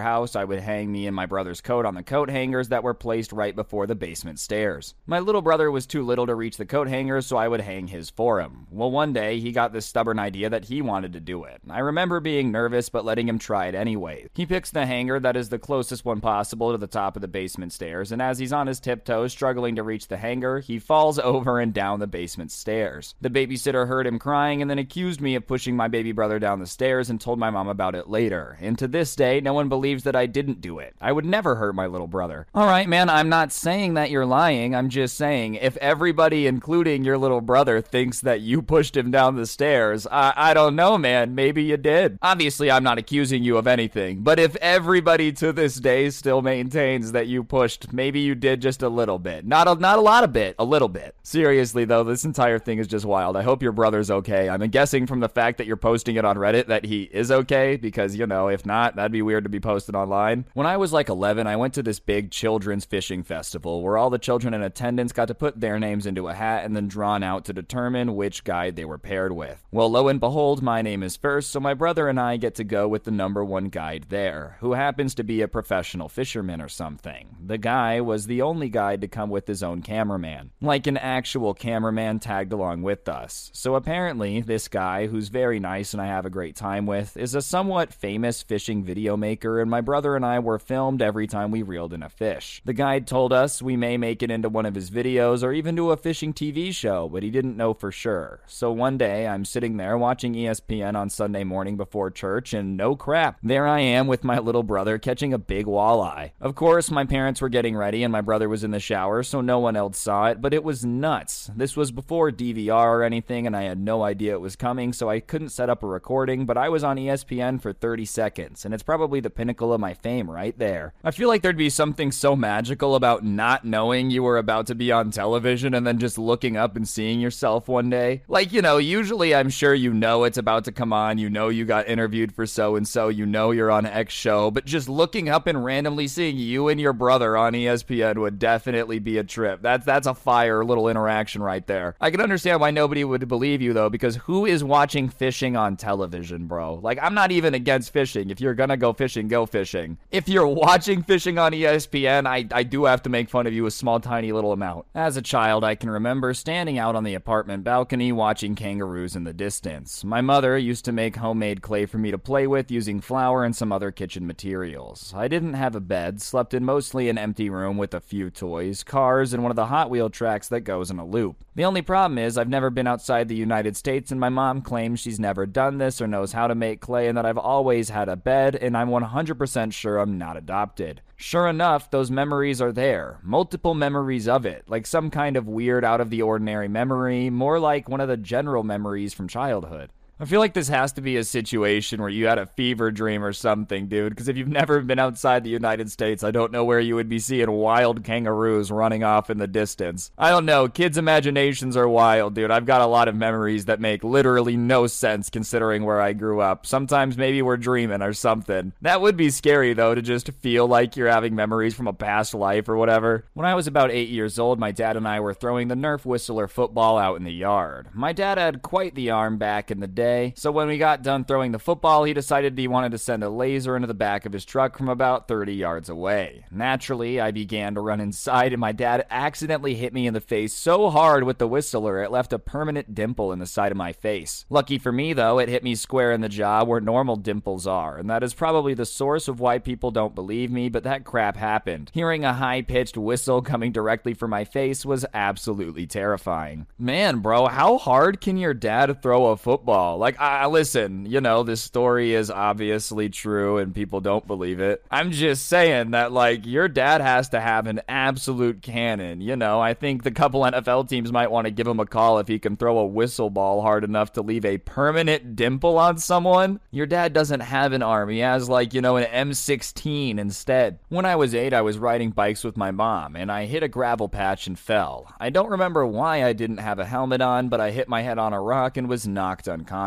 house, 0.00 0.36
I 0.36 0.44
would 0.44 0.60
hang 0.60 0.92
me 0.92 1.08
and 1.08 1.16
my 1.16 1.26
brother's 1.26 1.60
coat 1.60 1.84
on 1.84 1.96
the 1.96 2.04
coat 2.04 2.30
hangers 2.30 2.68
that 2.68 2.84
were 2.84 2.94
placed 2.94 3.32
right 3.32 3.56
before 3.56 3.88
the 3.88 3.96
basement 3.96 4.38
stairs. 4.38 4.94
My 5.06 5.18
little 5.18 5.42
brother 5.42 5.72
was 5.72 5.84
too 5.84 6.04
little 6.04 6.24
to 6.26 6.36
reach 6.36 6.56
the 6.56 6.66
coat 6.66 6.86
hangers, 6.86 7.26
so 7.26 7.36
I 7.36 7.48
would 7.48 7.62
hang 7.62 7.88
his 7.88 8.10
for 8.10 8.40
him. 8.40 8.68
Well, 8.70 8.92
one 8.92 9.12
day 9.12 9.40
he 9.40 9.50
got 9.50 9.72
this 9.72 9.84
stubborn 9.84 10.20
idea 10.20 10.50
that 10.50 10.66
he 10.66 10.82
wanted 10.82 11.14
to 11.14 11.20
do 11.20 11.42
it. 11.42 11.60
I 11.68 11.80
remember 11.80 12.20
being 12.20 12.52
nervous, 12.52 12.90
but 12.90 13.04
letting 13.04 13.28
him 13.28 13.40
try 13.40 13.66
it 13.66 13.74
anyway. 13.74 14.28
He 14.34 14.46
picks 14.46 14.70
the 14.70 14.86
hanger 14.86 15.18
that 15.18 15.36
is 15.36 15.48
the 15.48 15.58
closest 15.58 16.04
one 16.04 16.20
possible 16.20 16.70
to 16.70 16.78
the 16.78 16.86
top 16.86 17.16
of 17.16 17.22
the 17.22 17.26
basement 17.28 17.72
stairs, 17.72 18.12
and 18.12 18.22
as 18.22 18.38
he's 18.38 18.52
on 18.52 18.68
his 18.68 18.78
tiptoes, 18.78 19.32
struggling 19.32 19.74
to 19.74 19.82
reach 19.82 20.06
the 20.06 20.16
hanger, 20.16 20.60
he 20.60 20.78
falls 20.78 21.18
over 21.32 21.58
and 21.58 21.71
down 21.72 22.00
the 22.00 22.06
basement 22.06 22.50
stairs. 22.50 23.14
The 23.20 23.30
babysitter 23.30 23.88
heard 23.88 24.06
him 24.06 24.18
crying 24.18 24.62
and 24.62 24.70
then 24.70 24.78
accused 24.78 25.20
me 25.20 25.34
of 25.34 25.46
pushing 25.46 25.76
my 25.76 25.88
baby 25.88 26.12
brother 26.12 26.38
down 26.38 26.60
the 26.60 26.66
stairs 26.66 27.10
and 27.10 27.20
told 27.20 27.38
my 27.38 27.50
mom 27.50 27.68
about 27.68 27.94
it 27.94 28.08
later. 28.08 28.58
And 28.60 28.78
to 28.78 28.88
this 28.88 29.16
day, 29.16 29.40
no 29.40 29.52
one 29.54 29.68
believes 29.68 30.04
that 30.04 30.16
I 30.16 30.26
didn't 30.26 30.60
do 30.60 30.78
it. 30.78 30.94
I 31.00 31.12
would 31.12 31.24
never 31.24 31.56
hurt 31.56 31.74
my 31.74 31.86
little 31.86 32.06
brother. 32.06 32.46
Alright, 32.54 32.88
man, 32.88 33.08
I'm 33.08 33.28
not 33.28 33.52
saying 33.52 33.94
that 33.94 34.10
you're 34.10 34.26
lying. 34.26 34.74
I'm 34.74 34.88
just 34.88 35.16
saying 35.16 35.54
if 35.54 35.76
everybody, 35.78 36.46
including 36.46 37.04
your 37.04 37.18
little 37.18 37.40
brother, 37.40 37.80
thinks 37.80 38.20
that 38.20 38.40
you 38.40 38.62
pushed 38.62 38.96
him 38.96 39.10
down 39.10 39.36
the 39.36 39.46
stairs, 39.46 40.06
I, 40.06 40.32
I 40.36 40.54
don't 40.54 40.76
know, 40.76 40.98
man. 40.98 41.34
Maybe 41.34 41.62
you 41.62 41.76
did. 41.76 42.18
Obviously, 42.20 42.70
I'm 42.70 42.84
not 42.84 42.98
accusing 42.98 43.42
you 43.42 43.56
of 43.56 43.66
anything, 43.66 44.20
but 44.20 44.38
if 44.38 44.56
everybody 44.56 45.32
to 45.32 45.52
this 45.52 45.76
day 45.76 46.10
still 46.10 46.42
maintains 46.42 47.12
that 47.12 47.28
you 47.28 47.44
pushed, 47.44 47.92
maybe 47.92 48.20
you 48.20 48.34
did 48.34 48.60
just 48.60 48.82
a 48.82 48.88
little 48.88 49.18
bit. 49.18 49.46
Not 49.46 49.68
a, 49.68 49.74
not 49.74 49.98
a 49.98 50.02
lot 50.02 50.24
of 50.24 50.32
bit, 50.32 50.54
a 50.58 50.64
little 50.64 50.88
bit. 50.88 51.14
Seriously, 51.22 51.61
though, 51.70 52.02
this 52.02 52.24
entire 52.24 52.58
thing 52.58 52.78
is 52.78 52.88
just 52.88 53.04
wild. 53.04 53.36
I 53.36 53.42
hope 53.42 53.62
your 53.62 53.72
brother's 53.72 54.10
okay. 54.10 54.48
I'm 54.48 54.60
guessing 54.70 55.06
from 55.06 55.20
the 55.20 55.28
fact 55.28 55.58
that 55.58 55.66
you're 55.68 55.76
posting 55.76 56.16
it 56.16 56.24
on 56.24 56.36
Reddit 56.36 56.66
that 56.66 56.84
he 56.84 57.02
is 57.04 57.30
okay, 57.30 57.76
because, 57.76 58.16
you 58.16 58.26
know, 58.26 58.48
if 58.48 58.66
not, 58.66 58.96
that'd 58.96 59.12
be 59.12 59.22
weird 59.22 59.44
to 59.44 59.50
be 59.50 59.60
posted 59.60 59.94
online. 59.94 60.44
When 60.54 60.66
I 60.66 60.76
was 60.76 60.92
like 60.92 61.08
11, 61.08 61.46
I 61.46 61.56
went 61.56 61.74
to 61.74 61.82
this 61.82 62.00
big 62.00 62.32
children's 62.32 62.84
fishing 62.84 63.22
festival 63.22 63.82
where 63.82 63.96
all 63.96 64.10
the 64.10 64.18
children 64.18 64.54
in 64.54 64.62
attendance 64.62 65.12
got 65.12 65.28
to 65.28 65.34
put 65.34 65.60
their 65.60 65.78
names 65.78 66.06
into 66.06 66.28
a 66.28 66.34
hat 66.34 66.64
and 66.64 66.74
then 66.74 66.88
drawn 66.88 67.22
out 67.22 67.44
to 67.44 67.52
determine 67.52 68.16
which 68.16 68.42
guide 68.44 68.74
they 68.74 68.84
were 68.84 68.98
paired 68.98 69.32
with. 69.32 69.62
Well, 69.70 69.90
lo 69.90 70.08
and 70.08 70.18
behold, 70.18 70.62
my 70.62 70.82
name 70.82 71.02
is 71.02 71.16
first, 71.16 71.50
so 71.50 71.60
my 71.60 71.74
brother 71.74 72.08
and 72.08 72.18
I 72.18 72.38
get 72.38 72.56
to 72.56 72.64
go 72.64 72.88
with 72.88 73.04
the 73.04 73.10
number 73.10 73.44
one 73.44 73.68
guide 73.68 74.06
there, 74.08 74.56
who 74.60 74.72
happens 74.72 75.14
to 75.14 75.24
be 75.24 75.42
a 75.42 75.48
professional 75.48 76.08
fisherman 76.08 76.60
or 76.60 76.68
something. 76.68 77.36
The 77.44 77.58
guy 77.58 78.00
was 78.00 78.26
the 78.26 78.42
only 78.42 78.68
guide 78.68 79.00
to 79.02 79.08
come 79.08 79.30
with 79.30 79.46
his 79.46 79.62
own 79.62 79.82
cameraman, 79.82 80.50
like 80.60 80.86
an 80.86 80.96
actual 80.96 81.51
cameraman 81.54 82.18
tagged 82.18 82.52
along 82.52 82.82
with 82.82 83.08
us. 83.08 83.50
So 83.54 83.74
apparently, 83.74 84.40
this 84.40 84.68
guy, 84.68 85.06
who's 85.06 85.28
very 85.28 85.60
nice 85.60 85.92
and 85.92 86.00
I 86.00 86.06
have 86.06 86.26
a 86.26 86.30
great 86.30 86.56
time 86.56 86.86
with, 86.86 87.16
is 87.16 87.34
a 87.34 87.42
somewhat 87.42 87.92
famous 87.92 88.42
fishing 88.42 88.84
video 88.84 89.16
maker, 89.16 89.60
and 89.60 89.70
my 89.70 89.80
brother 89.80 90.16
and 90.16 90.24
I 90.24 90.38
were 90.38 90.58
filmed 90.58 91.02
every 91.02 91.26
time 91.26 91.50
we 91.50 91.62
reeled 91.62 91.92
in 91.92 92.02
a 92.02 92.08
fish. 92.08 92.62
The 92.64 92.72
guide 92.72 93.06
told 93.06 93.32
us 93.32 93.62
we 93.62 93.76
may 93.76 93.96
make 93.96 94.22
it 94.22 94.30
into 94.30 94.48
one 94.48 94.66
of 94.66 94.74
his 94.74 94.90
videos 94.90 95.42
or 95.42 95.52
even 95.52 95.76
to 95.76 95.90
a 95.90 95.96
fishing 95.96 96.32
TV 96.32 96.74
show, 96.74 97.08
but 97.08 97.22
he 97.22 97.30
didn't 97.30 97.56
know 97.56 97.74
for 97.74 97.92
sure. 97.92 98.40
So 98.46 98.72
one 98.72 98.98
day, 98.98 99.26
I'm 99.26 99.44
sitting 99.44 99.76
there 99.76 99.98
watching 99.98 100.34
ESPN 100.34 100.96
on 100.96 101.10
Sunday 101.10 101.44
morning 101.44 101.76
before 101.76 102.10
church, 102.10 102.52
and 102.52 102.76
no 102.76 102.96
crap, 102.96 103.38
there 103.42 103.66
I 103.66 103.80
am 103.80 104.06
with 104.06 104.24
my 104.24 104.38
little 104.38 104.62
brother 104.62 104.98
catching 104.98 105.32
a 105.32 105.38
big 105.38 105.66
walleye. 105.66 106.30
Of 106.40 106.54
course, 106.54 106.90
my 106.90 107.04
parents 107.04 107.40
were 107.40 107.48
getting 107.48 107.76
ready 107.76 108.02
and 108.02 108.12
my 108.12 108.20
brother 108.20 108.48
was 108.48 108.64
in 108.64 108.70
the 108.70 108.80
shower, 108.80 109.22
so 109.22 109.40
no 109.40 109.58
one 109.58 109.76
else 109.76 109.98
saw 109.98 110.26
it, 110.26 110.40
but 110.40 110.54
it 110.54 110.64
was 110.64 110.84
nuts. 110.84 111.41
This 111.56 111.76
was 111.76 111.90
before 111.90 112.30
DVR 112.30 112.86
or 112.86 113.02
anything, 113.02 113.46
and 113.46 113.56
I 113.56 113.62
had 113.62 113.78
no 113.78 114.02
idea 114.02 114.34
it 114.34 114.40
was 114.40 114.56
coming, 114.56 114.92
so 114.92 115.08
I 115.08 115.20
couldn't 115.20 115.48
set 115.48 115.70
up 115.70 115.82
a 115.82 115.86
recording, 115.86 116.46
but 116.46 116.56
I 116.56 116.68
was 116.68 116.84
on 116.84 116.96
ESPN 116.96 117.60
for 117.60 117.72
30 117.72 118.04
seconds, 118.04 118.64
and 118.64 118.74
it's 118.74 118.82
probably 118.82 119.20
the 119.20 119.30
pinnacle 119.30 119.72
of 119.72 119.80
my 119.80 119.94
fame 119.94 120.30
right 120.30 120.56
there. 120.58 120.94
I 121.02 121.10
feel 121.10 121.28
like 121.28 121.42
there'd 121.42 121.56
be 121.56 121.70
something 121.70 122.12
so 122.12 122.36
magical 122.36 122.94
about 122.94 123.24
not 123.24 123.64
knowing 123.64 124.10
you 124.10 124.22
were 124.22 124.38
about 124.38 124.66
to 124.66 124.74
be 124.74 124.92
on 124.92 125.10
television 125.10 125.74
and 125.74 125.86
then 125.86 125.98
just 125.98 126.18
looking 126.18 126.56
up 126.56 126.76
and 126.76 126.88
seeing 126.88 127.20
yourself 127.20 127.68
one 127.68 127.90
day. 127.90 128.22
Like, 128.28 128.52
you 128.52 128.62
know, 128.62 128.78
usually 128.78 129.34
I'm 129.34 129.50
sure 129.50 129.74
you 129.74 129.92
know 129.92 130.24
it's 130.24 130.38
about 130.38 130.64
to 130.64 130.72
come 130.72 130.92
on, 130.92 131.18
you 131.18 131.30
know 131.30 131.48
you 131.48 131.64
got 131.64 131.88
interviewed 131.88 132.34
for 132.34 132.46
so 132.46 132.76
and 132.76 132.86
so, 132.86 133.08
you 133.08 133.26
know 133.26 133.50
you're 133.50 133.70
on 133.70 133.86
X 133.86 134.12
show, 134.12 134.50
but 134.50 134.64
just 134.64 134.88
looking 134.88 135.28
up 135.28 135.46
and 135.46 135.64
randomly 135.64 136.08
seeing 136.08 136.36
you 136.36 136.68
and 136.68 136.80
your 136.80 136.92
brother 136.92 137.36
on 137.36 137.52
ESPN 137.52 138.18
would 138.18 138.38
definitely 138.38 138.98
be 138.98 139.18
a 139.18 139.24
trip. 139.24 139.62
That's 139.62 139.84
that's 139.84 140.06
a 140.06 140.14
fire 140.14 140.64
little 140.64 140.88
interaction 140.88 141.31
right 141.40 141.66
there. 141.66 141.94
I 142.00 142.10
can 142.10 142.20
understand 142.20 142.60
why 142.60 142.72
nobody 142.72 143.04
would 143.04 143.26
believe 143.28 143.62
you 143.62 143.72
though, 143.72 143.88
because 143.88 144.16
who 144.16 144.44
is 144.44 144.64
watching 144.64 145.08
fishing 145.08 145.56
on 145.56 145.76
television, 145.76 146.46
bro? 146.46 146.74
Like 146.74 146.98
I'm 147.00 147.14
not 147.14 147.30
even 147.30 147.54
against 147.54 147.92
fishing. 147.92 148.28
If 148.28 148.40
you're 148.40 148.54
gonna 148.54 148.76
go 148.76 148.92
fishing, 148.92 149.28
go 149.28 149.46
fishing. 149.46 149.98
If 150.10 150.28
you're 150.28 150.46
watching 150.46 151.02
fishing 151.02 151.38
on 151.38 151.52
ESPN, 151.52 152.26
I, 152.26 152.46
I 152.52 152.64
do 152.64 152.84
have 152.84 153.02
to 153.04 153.08
make 153.08 153.30
fun 153.30 153.46
of 153.46 153.52
you 153.52 153.66
a 153.66 153.70
small 153.70 154.00
tiny 154.00 154.32
little 154.32 154.52
amount. 154.52 154.86
As 154.94 155.16
a 155.16 155.22
child, 155.22 155.62
I 155.64 155.76
can 155.76 155.88
remember 155.88 156.34
standing 156.34 156.78
out 156.78 156.96
on 156.96 157.04
the 157.04 157.14
apartment 157.14 157.64
balcony 157.64 158.10
watching 158.12 158.54
kangaroos 158.54 159.14
in 159.14 159.24
the 159.24 159.32
distance. 159.32 160.04
My 160.04 160.20
mother 160.20 160.58
used 160.58 160.84
to 160.86 160.92
make 160.92 161.16
homemade 161.16 161.62
clay 161.62 161.86
for 161.86 161.98
me 161.98 162.10
to 162.10 162.18
play 162.18 162.46
with 162.46 162.70
using 162.70 163.00
flour 163.00 163.44
and 163.44 163.54
some 163.54 163.72
other 163.72 163.90
kitchen 163.90 164.26
materials. 164.26 165.12
I 165.16 165.28
didn't 165.28 165.54
have 165.54 165.76
a 165.76 165.80
bed, 165.80 166.20
slept 166.20 166.54
in 166.54 166.64
mostly 166.64 167.08
an 167.08 167.18
empty 167.18 167.48
room 167.48 167.78
with 167.78 167.94
a 167.94 168.00
few 168.00 168.30
toys, 168.30 168.82
cars, 168.82 169.32
and 169.32 169.42
one 169.42 169.52
of 169.52 169.56
the 169.56 169.66
Hot 169.66 169.90
Wheel 169.90 170.10
tracks 170.10 170.48
that 170.48 170.62
goes 170.62 170.90
in 170.90 170.98
a 170.98 171.04
loop. 171.04 171.21
The 171.54 171.64
only 171.64 171.82
problem 171.82 172.18
is 172.18 172.38
I've 172.38 172.48
never 172.48 172.70
been 172.70 172.86
outside 172.86 173.28
the 173.28 173.34
United 173.34 173.76
States 173.76 174.10
and 174.10 174.20
my 174.20 174.28
mom 174.28 174.62
claims 174.62 175.00
she's 175.00 175.20
never 175.20 175.46
done 175.46 175.78
this 175.78 176.00
or 176.00 176.06
knows 176.06 176.32
how 176.32 176.46
to 176.46 176.54
make 176.54 176.80
clay 176.80 177.08
and 177.08 177.16
that 177.18 177.26
I've 177.26 177.38
always 177.38 177.90
had 177.90 178.08
a 178.08 178.16
bed 178.16 178.56
and 178.56 178.76
I'm 178.76 178.88
100% 178.88 179.72
sure 179.72 179.98
I'm 179.98 180.16
not 180.18 180.36
adopted. 180.36 181.02
Sure 181.16 181.46
enough, 181.46 181.90
those 181.90 182.10
memories 182.10 182.60
are 182.60 182.72
there. 182.72 183.18
Multiple 183.22 183.74
memories 183.74 184.26
of 184.26 184.46
it, 184.46 184.64
like 184.66 184.86
some 184.86 185.10
kind 185.10 185.36
of 185.36 185.46
weird 185.46 185.84
out 185.84 186.00
of 186.00 186.10
the 186.10 186.22
ordinary 186.22 186.68
memory, 186.68 187.30
more 187.30 187.58
like 187.58 187.88
one 187.88 188.00
of 188.00 188.08
the 188.08 188.16
general 188.16 188.64
memories 188.64 189.14
from 189.14 189.28
childhood. 189.28 189.90
I 190.22 190.24
feel 190.24 190.38
like 190.38 190.54
this 190.54 190.68
has 190.68 190.92
to 190.92 191.00
be 191.00 191.16
a 191.16 191.24
situation 191.24 192.00
where 192.00 192.08
you 192.08 192.28
had 192.28 192.38
a 192.38 192.46
fever 192.46 192.92
dream 192.92 193.24
or 193.24 193.32
something, 193.32 193.88
dude. 193.88 194.10
Because 194.10 194.28
if 194.28 194.36
you've 194.36 194.46
never 194.46 194.80
been 194.80 195.00
outside 195.00 195.42
the 195.42 195.50
United 195.50 195.90
States, 195.90 196.22
I 196.22 196.30
don't 196.30 196.52
know 196.52 196.64
where 196.64 196.78
you 196.78 196.94
would 196.94 197.08
be 197.08 197.18
seeing 197.18 197.50
wild 197.50 198.04
kangaroos 198.04 198.70
running 198.70 199.02
off 199.02 199.30
in 199.30 199.38
the 199.38 199.48
distance. 199.48 200.12
I 200.16 200.30
don't 200.30 200.46
know. 200.46 200.68
Kids' 200.68 200.96
imaginations 200.96 201.76
are 201.76 201.88
wild, 201.88 202.36
dude. 202.36 202.52
I've 202.52 202.66
got 202.66 202.82
a 202.82 202.86
lot 202.86 203.08
of 203.08 203.16
memories 203.16 203.64
that 203.64 203.80
make 203.80 204.04
literally 204.04 204.56
no 204.56 204.86
sense 204.86 205.28
considering 205.28 205.84
where 205.84 206.00
I 206.00 206.12
grew 206.12 206.40
up. 206.40 206.66
Sometimes 206.66 207.16
maybe 207.16 207.42
we're 207.42 207.56
dreaming 207.56 208.00
or 208.00 208.12
something. 208.12 208.74
That 208.80 209.00
would 209.00 209.16
be 209.16 209.28
scary, 209.28 209.74
though, 209.74 209.96
to 209.96 210.02
just 210.02 210.30
feel 210.34 210.68
like 210.68 210.96
you're 210.96 211.08
having 211.08 211.34
memories 211.34 211.74
from 211.74 211.88
a 211.88 211.92
past 211.92 212.32
life 212.32 212.68
or 212.68 212.76
whatever. 212.76 213.24
When 213.34 213.44
I 213.44 213.56
was 213.56 213.66
about 213.66 213.90
eight 213.90 214.10
years 214.10 214.38
old, 214.38 214.60
my 214.60 214.70
dad 214.70 214.96
and 214.96 215.08
I 215.08 215.18
were 215.18 215.34
throwing 215.34 215.66
the 215.66 215.74
Nerf 215.74 216.04
Whistler 216.04 216.46
football 216.46 216.96
out 216.96 217.16
in 217.16 217.24
the 217.24 217.32
yard. 217.32 217.88
My 217.92 218.12
dad 218.12 218.38
had 218.38 218.62
quite 218.62 218.94
the 218.94 219.10
arm 219.10 219.36
back 219.36 219.72
in 219.72 219.80
the 219.80 219.88
day 219.88 220.11
day. 220.12 220.32
So 220.36 220.50
when 220.52 220.68
we 220.68 220.78
got 220.78 221.02
done 221.02 221.24
throwing 221.24 221.52
the 221.52 221.58
football, 221.58 222.04
he 222.04 222.12
decided 222.12 222.56
he 222.56 222.68
wanted 222.68 222.92
to 222.92 222.98
send 222.98 223.22
a 223.24 223.28
laser 223.28 223.76
into 223.76 223.88
the 223.88 223.94
back 223.94 224.26
of 224.26 224.32
his 224.32 224.44
truck 224.44 224.76
from 224.76 224.88
about 224.88 225.28
30 225.28 225.54
yards 225.54 225.88
away. 225.88 226.44
Naturally, 226.50 227.20
I 227.20 227.30
began 227.30 227.74
to 227.74 227.80
run 227.80 228.00
inside, 228.00 228.52
and 228.52 228.60
my 228.60 228.72
dad 228.72 229.06
accidentally 229.10 229.74
hit 229.74 229.92
me 229.92 230.06
in 230.06 230.14
the 230.14 230.20
face 230.20 230.52
so 230.52 230.90
hard 230.90 231.24
with 231.24 231.38
the 231.38 231.48
whistler 231.48 232.02
it 232.02 232.10
left 232.10 232.32
a 232.32 232.38
permanent 232.38 232.94
dimple 232.94 233.32
in 233.32 233.38
the 233.38 233.46
side 233.46 233.72
of 233.72 233.78
my 233.78 233.92
face. 233.92 234.44
Lucky 234.50 234.78
for 234.78 234.92
me, 234.92 235.12
though, 235.12 235.38
it 235.38 235.48
hit 235.48 235.62
me 235.62 235.74
square 235.74 236.12
in 236.12 236.20
the 236.20 236.28
jaw 236.28 236.64
where 236.64 236.80
normal 236.80 237.16
dimples 237.16 237.66
are, 237.66 237.98
and 237.98 238.08
that 238.10 238.22
is 238.22 238.34
probably 238.34 238.74
the 238.74 238.86
source 238.86 239.28
of 239.28 239.40
why 239.40 239.58
people 239.58 239.90
don't 239.90 240.14
believe 240.14 240.50
me, 240.50 240.68
but 240.68 240.84
that 240.84 241.04
crap 241.04 241.36
happened. 241.36 241.90
Hearing 241.94 242.24
a 242.24 242.34
high 242.34 242.62
pitched 242.62 242.96
whistle 242.96 243.42
coming 243.42 243.72
directly 243.72 244.14
for 244.14 244.28
my 244.28 244.44
face 244.44 244.84
was 244.84 245.06
absolutely 245.14 245.86
terrifying. 245.86 246.66
Man, 246.78 247.18
bro, 247.18 247.46
how 247.46 247.78
hard 247.78 248.20
can 248.20 248.36
your 248.36 248.54
dad 248.54 249.02
throw 249.02 249.26
a 249.26 249.36
football? 249.36 249.91
Like, 249.96 250.20
I 250.20 250.46
listen, 250.46 251.06
you 251.06 251.20
know, 251.20 251.42
this 251.42 251.62
story 251.62 252.14
is 252.14 252.30
obviously 252.30 253.08
true 253.08 253.58
and 253.58 253.74
people 253.74 254.00
don't 254.00 254.26
believe 254.26 254.60
it. 254.60 254.84
I'm 254.90 255.10
just 255.10 255.46
saying 255.46 255.92
that, 255.92 256.12
like, 256.12 256.46
your 256.46 256.68
dad 256.68 257.00
has 257.00 257.28
to 257.30 257.40
have 257.40 257.66
an 257.66 257.80
absolute 257.88 258.62
cannon. 258.62 259.20
You 259.20 259.36
know, 259.36 259.60
I 259.60 259.74
think 259.74 260.02
the 260.02 260.10
couple 260.10 260.42
NFL 260.42 260.88
teams 260.88 261.12
might 261.12 261.30
want 261.30 261.46
to 261.46 261.50
give 261.50 261.66
him 261.66 261.80
a 261.80 261.86
call 261.86 262.18
if 262.18 262.28
he 262.28 262.38
can 262.38 262.56
throw 262.56 262.78
a 262.78 262.86
whistle 262.86 263.30
ball 263.30 263.62
hard 263.62 263.84
enough 263.84 264.12
to 264.14 264.22
leave 264.22 264.44
a 264.44 264.58
permanent 264.58 265.36
dimple 265.36 265.78
on 265.78 265.98
someone. 265.98 266.60
Your 266.70 266.86
dad 266.86 267.12
doesn't 267.12 267.40
have 267.40 267.72
an 267.72 267.82
arm, 267.82 268.08
he 268.08 268.18
has, 268.20 268.48
like, 268.48 268.74
you 268.74 268.80
know, 268.80 268.96
an 268.96 269.04
M16 269.04 270.18
instead. 270.18 270.78
When 270.88 271.04
I 271.04 271.16
was 271.16 271.34
eight, 271.34 271.52
I 271.52 271.62
was 271.62 271.78
riding 271.78 272.10
bikes 272.10 272.44
with 272.44 272.56
my 272.56 272.70
mom, 272.70 273.16
and 273.16 273.30
I 273.30 273.46
hit 273.46 273.62
a 273.62 273.68
gravel 273.68 274.08
patch 274.08 274.46
and 274.46 274.58
fell. 274.58 275.12
I 275.20 275.30
don't 275.30 275.50
remember 275.50 275.86
why 275.86 276.24
I 276.24 276.32
didn't 276.32 276.58
have 276.58 276.78
a 276.78 276.84
helmet 276.84 277.20
on, 277.20 277.48
but 277.48 277.60
I 277.60 277.70
hit 277.70 277.88
my 277.88 278.02
head 278.02 278.18
on 278.18 278.32
a 278.32 278.40
rock 278.40 278.76
and 278.76 278.88
was 278.88 279.06
knocked 279.06 279.48
unconscious. 279.48 279.81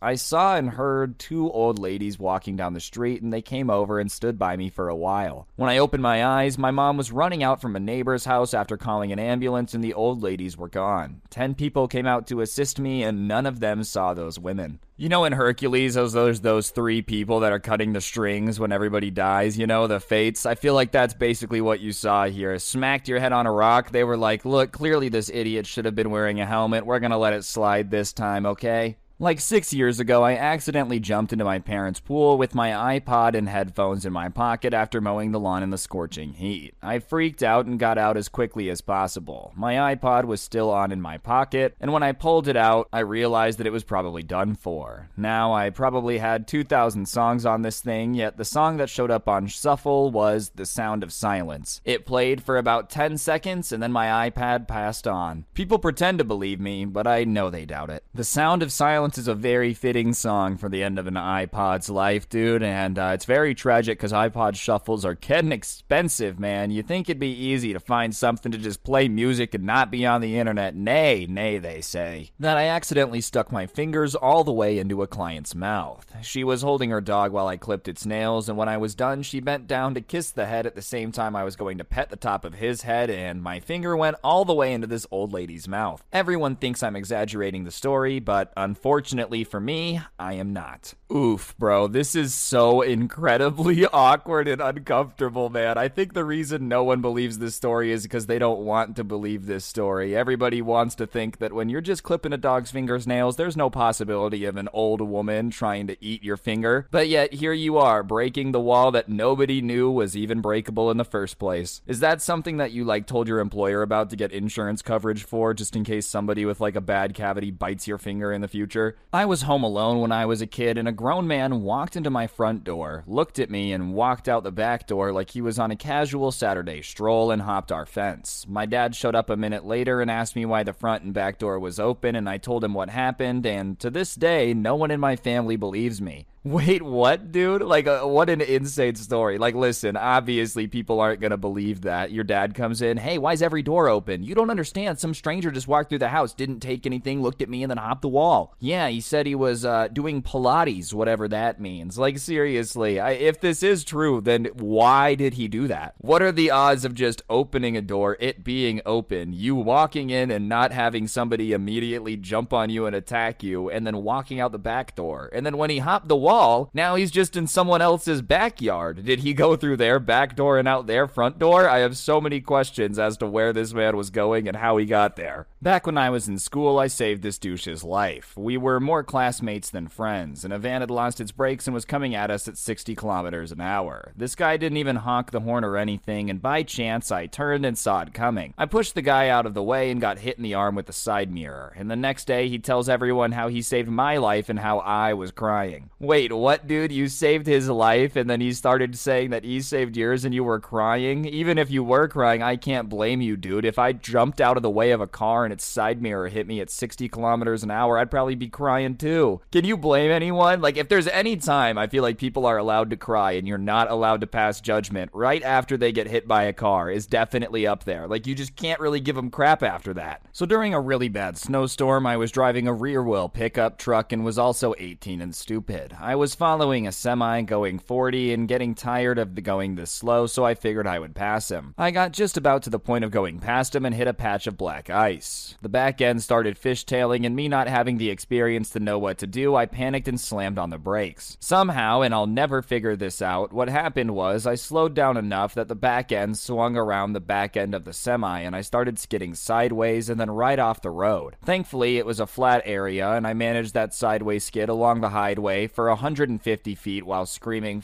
I 0.00 0.14
saw 0.14 0.56
and 0.56 0.70
heard 0.70 1.18
two 1.18 1.50
old 1.50 1.78
ladies 1.78 2.18
walking 2.18 2.56
down 2.56 2.74
the 2.74 2.80
street, 2.80 3.22
and 3.22 3.32
they 3.32 3.42
came 3.42 3.68
over 3.68 3.98
and 3.98 4.10
stood 4.10 4.38
by 4.38 4.56
me 4.56 4.68
for 4.70 4.88
a 4.88 4.96
while. 4.96 5.48
When 5.56 5.70
I 5.70 5.78
opened 5.78 6.02
my 6.02 6.24
eyes, 6.24 6.56
my 6.56 6.70
mom 6.70 6.96
was 6.96 7.12
running 7.12 7.42
out 7.42 7.60
from 7.60 7.76
a 7.76 7.80
neighbor's 7.80 8.24
house 8.24 8.54
after 8.54 8.76
calling 8.76 9.12
an 9.12 9.18
ambulance, 9.18 9.74
and 9.74 9.82
the 9.82 9.94
old 9.94 10.22
ladies 10.22 10.56
were 10.56 10.68
gone. 10.68 11.22
Ten 11.30 11.54
people 11.54 11.88
came 11.88 12.06
out 12.06 12.26
to 12.28 12.40
assist 12.40 12.78
me, 12.78 13.02
and 13.02 13.26
none 13.26 13.46
of 13.46 13.60
them 13.60 13.82
saw 13.82 14.14
those 14.14 14.38
women. 14.38 14.78
You 14.96 15.08
know, 15.08 15.24
in 15.24 15.32
Hercules, 15.32 15.94
those 15.94 16.12
there's 16.12 16.40
those 16.40 16.70
three 16.70 17.02
people 17.02 17.40
that 17.40 17.50
are 17.50 17.58
cutting 17.58 17.92
the 17.92 18.00
strings 18.00 18.60
when 18.60 18.70
everybody 18.70 19.10
dies. 19.10 19.58
You 19.58 19.66
know, 19.66 19.88
the 19.88 19.98
fates. 19.98 20.46
I 20.46 20.54
feel 20.54 20.74
like 20.74 20.92
that's 20.92 21.14
basically 21.14 21.60
what 21.60 21.80
you 21.80 21.90
saw 21.90 22.26
here. 22.26 22.56
Smacked 22.60 23.08
your 23.08 23.18
head 23.18 23.32
on 23.32 23.46
a 23.46 23.52
rock. 23.52 23.90
They 23.90 24.04
were 24.04 24.16
like, 24.16 24.44
"Look, 24.44 24.70
clearly 24.70 25.08
this 25.08 25.30
idiot 25.34 25.66
should 25.66 25.84
have 25.84 25.96
been 25.96 26.10
wearing 26.10 26.40
a 26.40 26.46
helmet. 26.46 26.86
We're 26.86 27.00
gonna 27.00 27.18
let 27.18 27.32
it 27.32 27.44
slide 27.44 27.90
this 27.90 28.12
time, 28.12 28.46
okay?" 28.46 28.96
Like 29.20 29.38
six 29.38 29.72
years 29.72 30.00
ago, 30.00 30.24
I 30.24 30.32
accidentally 30.32 30.98
jumped 30.98 31.32
into 31.32 31.44
my 31.44 31.60
parents' 31.60 32.00
pool 32.00 32.36
with 32.36 32.52
my 32.52 32.98
iPod 32.98 33.36
and 33.36 33.48
headphones 33.48 34.04
in 34.04 34.12
my 34.12 34.28
pocket 34.28 34.74
after 34.74 35.00
mowing 35.00 35.30
the 35.30 35.38
lawn 35.38 35.62
in 35.62 35.70
the 35.70 35.78
scorching 35.78 36.32
heat. 36.32 36.74
I 36.82 36.98
freaked 36.98 37.40
out 37.40 37.64
and 37.64 37.78
got 37.78 37.96
out 37.96 38.16
as 38.16 38.28
quickly 38.28 38.68
as 38.70 38.80
possible. 38.80 39.52
My 39.54 39.94
iPod 39.94 40.24
was 40.24 40.40
still 40.40 40.68
on 40.68 40.90
in 40.90 41.00
my 41.00 41.18
pocket, 41.18 41.76
and 41.80 41.92
when 41.92 42.02
I 42.02 42.10
pulled 42.10 42.48
it 42.48 42.56
out, 42.56 42.88
I 42.92 43.00
realized 43.00 43.60
that 43.60 43.68
it 43.68 43.72
was 43.72 43.84
probably 43.84 44.24
done 44.24 44.56
for. 44.56 45.10
Now, 45.16 45.52
I 45.52 45.70
probably 45.70 46.18
had 46.18 46.48
2,000 46.48 47.06
songs 47.06 47.46
on 47.46 47.62
this 47.62 47.80
thing, 47.80 48.14
yet 48.14 48.36
the 48.36 48.44
song 48.44 48.78
that 48.78 48.90
showed 48.90 49.12
up 49.12 49.28
on 49.28 49.46
Shuffle 49.46 50.10
was 50.10 50.50
The 50.56 50.66
Sound 50.66 51.04
of 51.04 51.12
Silence. 51.12 51.80
It 51.84 52.04
played 52.04 52.42
for 52.42 52.56
about 52.56 52.90
10 52.90 53.18
seconds, 53.18 53.70
and 53.70 53.80
then 53.80 53.92
my 53.92 54.28
iPod 54.28 54.66
passed 54.66 55.06
on. 55.06 55.44
People 55.54 55.78
pretend 55.78 56.18
to 56.18 56.24
believe 56.24 56.58
me, 56.58 56.84
but 56.84 57.06
I 57.06 57.22
know 57.22 57.48
they 57.48 57.64
doubt 57.64 57.90
it. 57.90 58.02
The 58.12 58.24
Sound 58.24 58.60
of 58.64 58.72
Silence 58.72 59.03
Silence 59.04 59.18
is 59.18 59.28
a 59.28 59.34
very 59.34 59.74
fitting 59.74 60.14
song 60.14 60.56
for 60.56 60.70
the 60.70 60.82
end 60.82 60.98
of 60.98 61.06
an 61.06 61.12
iPod's 61.12 61.90
life, 61.90 62.26
dude, 62.26 62.62
and 62.62 62.98
uh, 62.98 63.10
it's 63.12 63.26
very 63.26 63.54
tragic 63.54 63.98
because 63.98 64.12
iPod 64.12 64.56
shuffles 64.56 65.04
are 65.04 65.12
getting 65.12 65.52
expensive, 65.52 66.40
man. 66.40 66.70
You 66.70 66.82
think 66.82 67.10
it'd 67.10 67.20
be 67.20 67.28
easy 67.28 67.74
to 67.74 67.80
find 67.80 68.16
something 68.16 68.50
to 68.50 68.56
just 68.56 68.82
play 68.82 69.08
music 69.08 69.52
and 69.52 69.64
not 69.64 69.90
be 69.90 70.06
on 70.06 70.22
the 70.22 70.38
internet? 70.38 70.74
Nay, 70.74 71.26
nay, 71.28 71.58
they 71.58 71.82
say. 71.82 72.30
That 72.40 72.56
I 72.56 72.68
accidentally 72.68 73.20
stuck 73.20 73.52
my 73.52 73.66
fingers 73.66 74.14
all 74.14 74.42
the 74.42 74.54
way 74.54 74.78
into 74.78 75.02
a 75.02 75.06
client's 75.06 75.54
mouth. 75.54 76.10
She 76.22 76.42
was 76.42 76.62
holding 76.62 76.88
her 76.88 77.02
dog 77.02 77.30
while 77.30 77.46
I 77.46 77.58
clipped 77.58 77.88
its 77.88 78.06
nails, 78.06 78.48
and 78.48 78.56
when 78.56 78.70
I 78.70 78.78
was 78.78 78.94
done, 78.94 79.22
she 79.22 79.38
bent 79.38 79.66
down 79.66 79.92
to 79.92 80.00
kiss 80.00 80.30
the 80.30 80.46
head 80.46 80.64
at 80.64 80.76
the 80.76 80.80
same 80.80 81.12
time 81.12 81.36
I 81.36 81.44
was 81.44 81.56
going 81.56 81.76
to 81.76 81.84
pet 81.84 82.08
the 82.08 82.16
top 82.16 82.42
of 82.42 82.54
his 82.54 82.80
head, 82.80 83.10
and 83.10 83.42
my 83.42 83.60
finger 83.60 83.94
went 83.98 84.16
all 84.24 84.46
the 84.46 84.54
way 84.54 84.72
into 84.72 84.86
this 84.86 85.06
old 85.10 85.34
lady's 85.34 85.68
mouth. 85.68 86.02
Everyone 86.10 86.56
thinks 86.56 86.82
I'm 86.82 86.96
exaggerating 86.96 87.64
the 87.64 87.70
story, 87.70 88.18
but 88.18 88.50
unfortunately, 88.56 88.93
Unfortunately 88.94 89.42
for 89.42 89.58
me, 89.58 90.00
I 90.20 90.34
am 90.34 90.52
not. 90.52 90.94
Oof, 91.12 91.56
bro. 91.58 91.88
This 91.88 92.14
is 92.14 92.32
so 92.32 92.80
incredibly 92.80 93.86
awkward 93.92 94.46
and 94.46 94.60
uncomfortable, 94.60 95.50
man. 95.50 95.76
I 95.76 95.88
think 95.88 96.12
the 96.12 96.24
reason 96.24 96.68
no 96.68 96.84
one 96.84 97.00
believes 97.00 97.38
this 97.38 97.56
story 97.56 97.90
is 97.90 98.04
because 98.04 98.26
they 98.26 98.38
don't 98.38 98.60
want 98.60 98.94
to 98.96 99.04
believe 99.04 99.46
this 99.46 99.64
story. 99.64 100.16
Everybody 100.16 100.62
wants 100.62 100.94
to 100.96 101.06
think 101.06 101.38
that 101.38 101.52
when 101.52 101.68
you're 101.68 101.80
just 101.80 102.04
clipping 102.04 102.32
a 102.32 102.36
dog's 102.36 102.70
fingers 102.70 103.04
nails, 103.06 103.34
there's 103.34 103.56
no 103.56 103.68
possibility 103.68 104.44
of 104.44 104.56
an 104.56 104.68
old 104.72 105.00
woman 105.00 105.50
trying 105.50 105.88
to 105.88 105.96
eat 106.02 106.22
your 106.22 106.36
finger. 106.36 106.86
But 106.92 107.08
yet, 107.08 107.34
here 107.34 107.52
you 107.52 107.78
are, 107.78 108.04
breaking 108.04 108.52
the 108.52 108.60
wall 108.60 108.92
that 108.92 109.08
nobody 109.08 109.60
knew 109.60 109.90
was 109.90 110.16
even 110.16 110.40
breakable 110.40 110.90
in 110.90 110.98
the 110.98 111.04
first 111.04 111.40
place. 111.40 111.82
Is 111.86 112.00
that 112.00 112.22
something 112.22 112.58
that 112.58 112.72
you, 112.72 112.84
like, 112.84 113.06
told 113.06 113.26
your 113.26 113.40
employer 113.40 113.82
about 113.82 114.10
to 114.10 114.16
get 114.16 114.32
insurance 114.32 114.82
coverage 114.82 115.24
for, 115.24 115.52
just 115.52 115.74
in 115.74 115.84
case 115.84 116.06
somebody 116.06 116.44
with, 116.44 116.60
like, 116.60 116.76
a 116.76 116.80
bad 116.80 117.14
cavity 117.14 117.50
bites 117.50 117.88
your 117.88 117.98
finger 117.98 118.32
in 118.32 118.40
the 118.40 118.48
future? 118.48 118.83
I 119.12 119.24
was 119.24 119.42
home 119.42 119.62
alone 119.62 120.00
when 120.00 120.12
I 120.12 120.26
was 120.26 120.40
a 120.40 120.46
kid, 120.46 120.76
and 120.78 120.86
a 120.86 120.92
grown 120.92 121.26
man 121.26 121.62
walked 121.62 121.96
into 121.96 122.10
my 122.10 122.26
front 122.26 122.64
door, 122.64 123.04
looked 123.06 123.38
at 123.38 123.50
me, 123.50 123.72
and 123.72 123.94
walked 123.94 124.28
out 124.28 124.42
the 124.42 124.52
back 124.52 124.86
door 124.86 125.12
like 125.12 125.30
he 125.30 125.40
was 125.40 125.58
on 125.58 125.70
a 125.70 125.76
casual 125.76 126.32
Saturday 126.32 126.82
stroll 126.82 127.30
and 127.30 127.42
hopped 127.42 127.72
our 127.72 127.86
fence. 127.86 128.46
My 128.48 128.66
dad 128.66 128.94
showed 128.94 129.14
up 129.14 129.30
a 129.30 129.36
minute 129.36 129.64
later 129.64 130.00
and 130.00 130.10
asked 130.10 130.36
me 130.36 130.44
why 130.44 130.62
the 130.62 130.72
front 130.72 131.04
and 131.04 131.14
back 131.14 131.38
door 131.38 131.58
was 131.58 131.80
open, 131.80 132.16
and 132.16 132.28
I 132.28 132.38
told 132.38 132.64
him 132.64 132.74
what 132.74 132.90
happened, 132.90 133.46
and 133.46 133.78
to 133.80 133.90
this 133.90 134.14
day, 134.14 134.52
no 134.54 134.74
one 134.74 134.90
in 134.90 135.00
my 135.00 135.16
family 135.16 135.56
believes 135.56 136.00
me. 136.00 136.26
Wait, 136.46 136.82
what, 136.82 137.32
dude? 137.32 137.62
Like, 137.62 137.86
uh, 137.86 138.02
what 138.02 138.28
an 138.28 138.42
insane 138.42 138.94
story. 138.96 139.38
Like, 139.38 139.54
listen, 139.54 139.96
obviously 139.96 140.66
people 140.66 141.00
aren't 141.00 141.22
going 141.22 141.30
to 141.30 141.38
believe 141.38 141.80
that. 141.80 142.12
Your 142.12 142.22
dad 142.22 142.54
comes 142.54 142.82
in, 142.82 142.98
hey, 142.98 143.16
why 143.16 143.32
is 143.32 143.40
every 143.40 143.62
door 143.62 143.88
open? 143.88 144.22
You 144.22 144.34
don't 144.34 144.50
understand. 144.50 144.98
Some 144.98 145.14
stranger 145.14 145.50
just 145.50 145.68
walked 145.68 145.88
through 145.88 146.00
the 146.00 146.08
house, 146.08 146.34
didn't 146.34 146.60
take 146.60 146.84
anything, 146.84 147.22
looked 147.22 147.40
at 147.40 147.48
me, 147.48 147.62
and 147.62 147.70
then 147.70 147.78
hopped 147.78 148.02
the 148.02 148.08
wall. 148.08 148.54
Yeah, 148.60 148.88
he 148.88 149.00
said 149.00 149.24
he 149.24 149.34
was 149.34 149.64
uh, 149.64 149.88
doing 149.88 150.20
Pilates, 150.20 150.92
whatever 150.92 151.28
that 151.28 151.62
means. 151.62 151.96
Like, 151.96 152.18
seriously, 152.18 153.00
I, 153.00 153.12
if 153.12 153.40
this 153.40 153.62
is 153.62 153.82
true, 153.82 154.20
then 154.20 154.44
why 154.52 155.14
did 155.14 155.34
he 155.34 155.48
do 155.48 155.66
that? 155.68 155.94
What 155.96 156.20
are 156.20 156.30
the 156.30 156.50
odds 156.50 156.84
of 156.84 156.92
just 156.94 157.22
opening 157.30 157.74
a 157.74 157.80
door, 157.80 158.18
it 158.20 158.44
being 158.44 158.82
open, 158.84 159.32
you 159.32 159.54
walking 159.54 160.10
in 160.10 160.30
and 160.30 160.46
not 160.46 160.72
having 160.72 161.08
somebody 161.08 161.54
immediately 161.54 162.18
jump 162.18 162.52
on 162.52 162.68
you 162.68 162.84
and 162.84 162.94
attack 162.94 163.42
you, 163.42 163.70
and 163.70 163.86
then 163.86 164.02
walking 164.02 164.40
out 164.40 164.52
the 164.52 164.58
back 164.58 164.94
door? 164.94 165.30
And 165.32 165.46
then 165.46 165.56
when 165.56 165.70
he 165.70 165.78
hopped 165.78 166.08
the 166.08 166.14
wall, 166.16 166.33
Now 166.74 166.96
he's 166.96 167.10
just 167.10 167.36
in 167.36 167.46
someone 167.46 167.80
else's 167.80 168.20
backyard. 168.20 169.04
Did 169.04 169.20
he 169.20 169.34
go 169.34 169.54
through 169.54 169.76
their 169.76 170.00
back 170.00 170.34
door 170.34 170.58
and 170.58 170.66
out 170.66 170.86
their 170.86 171.06
front 171.06 171.38
door? 171.38 171.68
I 171.68 171.78
have 171.78 171.96
so 171.96 172.20
many 172.20 172.40
questions 172.40 172.98
as 172.98 173.16
to 173.18 173.26
where 173.26 173.52
this 173.52 173.72
man 173.72 173.96
was 173.96 174.10
going 174.10 174.48
and 174.48 174.56
how 174.56 174.76
he 174.76 174.84
got 174.84 175.16
there. 175.16 175.46
Back 175.62 175.86
when 175.86 175.96
I 175.96 176.10
was 176.10 176.28
in 176.28 176.38
school, 176.38 176.78
I 176.78 176.88
saved 176.88 177.22
this 177.22 177.38
douche's 177.38 177.82
life. 177.82 178.36
We 178.36 178.56
were 178.56 178.80
more 178.80 179.02
classmates 179.02 179.70
than 179.70 179.88
friends, 179.88 180.44
and 180.44 180.52
a 180.52 180.58
van 180.58 180.82
had 180.82 180.90
lost 180.90 181.20
its 181.20 181.32
brakes 181.32 181.66
and 181.66 181.72
was 181.72 181.86
coming 181.86 182.14
at 182.14 182.30
us 182.30 182.46
at 182.48 182.58
60 182.58 182.94
kilometers 182.94 183.50
an 183.50 183.62
hour. 183.62 184.12
This 184.14 184.34
guy 184.34 184.58
didn't 184.58 184.76
even 184.76 184.96
honk 184.96 185.30
the 185.30 185.40
horn 185.40 185.64
or 185.64 185.78
anything, 185.78 186.28
and 186.28 186.42
by 186.42 186.64
chance, 186.64 187.10
I 187.10 187.26
turned 187.26 187.64
and 187.64 187.78
saw 187.78 188.02
it 188.02 188.12
coming. 188.12 188.52
I 188.58 188.66
pushed 188.66 188.94
the 188.94 189.00
guy 189.00 189.28
out 189.28 189.46
of 189.46 189.54
the 189.54 189.62
way 189.62 189.90
and 189.90 190.02
got 190.02 190.18
hit 190.18 190.36
in 190.36 190.42
the 190.42 190.54
arm 190.54 190.74
with 190.74 190.84
the 190.84 190.92
side 190.92 191.32
mirror, 191.32 191.72
and 191.76 191.90
the 191.90 191.96
next 191.96 192.26
day 192.26 192.48
he 192.48 192.58
tells 192.58 192.90
everyone 192.90 193.32
how 193.32 193.48
he 193.48 193.62
saved 193.62 193.88
my 193.88 194.18
life 194.18 194.50
and 194.50 194.58
how 194.58 194.80
I 194.80 195.14
was 195.14 195.30
crying. 195.30 195.88
Wait, 195.98 196.23
what, 196.32 196.66
dude? 196.66 196.92
You 196.92 197.08
saved 197.08 197.46
his 197.46 197.68
life, 197.68 198.16
and 198.16 198.28
then 198.28 198.40
he 198.40 198.52
started 198.52 198.96
saying 198.96 199.30
that 199.30 199.44
he 199.44 199.60
saved 199.60 199.96
yours 199.96 200.24
and 200.24 200.34
you 200.34 200.44
were 200.44 200.60
crying? 200.60 201.24
Even 201.24 201.58
if 201.58 201.70
you 201.70 201.82
were 201.82 202.08
crying, 202.08 202.42
I 202.42 202.56
can't 202.56 202.88
blame 202.88 203.20
you, 203.20 203.36
dude. 203.36 203.64
If 203.64 203.78
I 203.78 203.92
jumped 203.92 204.40
out 204.40 204.56
of 204.56 204.62
the 204.62 204.70
way 204.70 204.90
of 204.92 205.00
a 205.00 205.06
car 205.06 205.44
and 205.44 205.52
its 205.52 205.64
side 205.64 206.00
mirror 206.00 206.28
hit 206.28 206.46
me 206.46 206.60
at 206.60 206.70
60 206.70 207.08
kilometers 207.08 207.62
an 207.62 207.70
hour, 207.70 207.98
I'd 207.98 208.10
probably 208.10 208.34
be 208.34 208.48
crying 208.48 208.96
too. 208.96 209.40
Can 209.52 209.64
you 209.64 209.76
blame 209.76 210.10
anyone? 210.10 210.60
Like, 210.60 210.76
if 210.76 210.88
there's 210.88 211.08
any 211.08 211.36
time 211.36 211.78
I 211.78 211.86
feel 211.86 212.02
like 212.02 212.18
people 212.18 212.46
are 212.46 212.58
allowed 212.58 212.90
to 212.90 212.96
cry 212.96 213.32
and 213.32 213.46
you're 213.46 213.58
not 213.58 213.90
allowed 213.90 214.20
to 214.20 214.26
pass 214.26 214.60
judgment 214.60 215.10
right 215.12 215.42
after 215.42 215.76
they 215.76 215.92
get 215.92 216.06
hit 216.06 216.28
by 216.28 216.44
a 216.44 216.52
car 216.52 216.90
is 216.90 217.06
definitely 217.06 217.66
up 217.66 217.84
there. 217.84 218.06
Like, 218.06 218.26
you 218.26 218.34
just 218.34 218.56
can't 218.56 218.80
really 218.80 219.00
give 219.00 219.16
them 219.16 219.30
crap 219.30 219.62
after 219.62 219.94
that. 219.94 220.22
So, 220.32 220.46
during 220.46 220.74
a 220.74 220.80
really 220.80 221.08
bad 221.08 221.36
snowstorm, 221.36 222.06
I 222.06 222.16
was 222.16 222.32
driving 222.32 222.68
a 222.68 222.72
rear 222.72 223.02
wheel 223.02 223.28
pickup 223.28 223.78
truck 223.78 224.12
and 224.12 224.24
was 224.24 224.38
also 224.38 224.74
18 224.78 225.20
and 225.20 225.34
stupid. 225.34 225.96
I 226.00 226.13
I 226.14 226.16
was 226.16 226.36
following 226.36 226.86
a 226.86 226.92
semi 226.92 227.42
going 227.42 227.80
40 227.80 228.32
and 228.34 228.46
getting 228.46 228.76
tired 228.76 229.18
of 229.18 229.34
going 229.42 229.74
this 229.74 229.90
slow, 229.90 230.28
so 230.28 230.44
I 230.44 230.54
figured 230.54 230.86
I 230.86 231.00
would 231.00 231.12
pass 231.12 231.50
him. 231.50 231.74
I 231.76 231.90
got 231.90 232.12
just 232.12 232.36
about 232.36 232.62
to 232.62 232.70
the 232.70 232.78
point 232.78 233.02
of 233.02 233.10
going 233.10 233.40
past 233.40 233.74
him 233.74 233.84
and 233.84 233.92
hit 233.92 234.06
a 234.06 234.14
patch 234.14 234.46
of 234.46 234.56
black 234.56 234.88
ice. 234.88 235.56
The 235.60 235.68
back 235.68 236.00
end 236.00 236.22
started 236.22 236.56
fishtailing, 236.56 237.26
and 237.26 237.34
me 237.34 237.48
not 237.48 237.66
having 237.66 237.98
the 237.98 238.10
experience 238.10 238.70
to 238.70 238.78
know 238.78 238.96
what 238.96 239.18
to 239.18 239.26
do, 239.26 239.56
I 239.56 239.66
panicked 239.66 240.06
and 240.06 240.20
slammed 240.20 240.56
on 240.56 240.70
the 240.70 240.78
brakes. 240.78 241.36
Somehow, 241.40 242.02
and 242.02 242.14
I'll 242.14 242.28
never 242.28 242.62
figure 242.62 242.94
this 242.94 243.20
out, 243.20 243.52
what 243.52 243.68
happened 243.68 244.12
was 244.14 244.46
I 244.46 244.54
slowed 244.54 244.94
down 244.94 245.16
enough 245.16 245.52
that 245.54 245.66
the 245.66 245.74
back 245.74 246.12
end 246.12 246.38
swung 246.38 246.76
around 246.76 247.14
the 247.14 247.20
back 247.20 247.56
end 247.56 247.74
of 247.74 247.84
the 247.84 247.92
semi, 247.92 248.38
and 248.38 248.54
I 248.54 248.60
started 248.60 249.00
skidding 249.00 249.34
sideways 249.34 250.08
and 250.08 250.20
then 250.20 250.30
right 250.30 250.60
off 250.60 250.80
the 250.80 250.90
road. 250.90 251.34
Thankfully, 251.44 251.98
it 251.98 252.06
was 252.06 252.20
a 252.20 252.26
flat 252.28 252.62
area, 252.64 253.10
and 253.10 253.26
I 253.26 253.34
managed 253.34 253.74
that 253.74 253.92
sideways 253.92 254.44
skid 254.44 254.68
along 254.68 255.00
the 255.00 255.08
highway 255.08 255.66
for 255.66 255.88
150 255.94 256.74
feet 256.74 257.06
while 257.06 257.26
screaming 257.26 257.80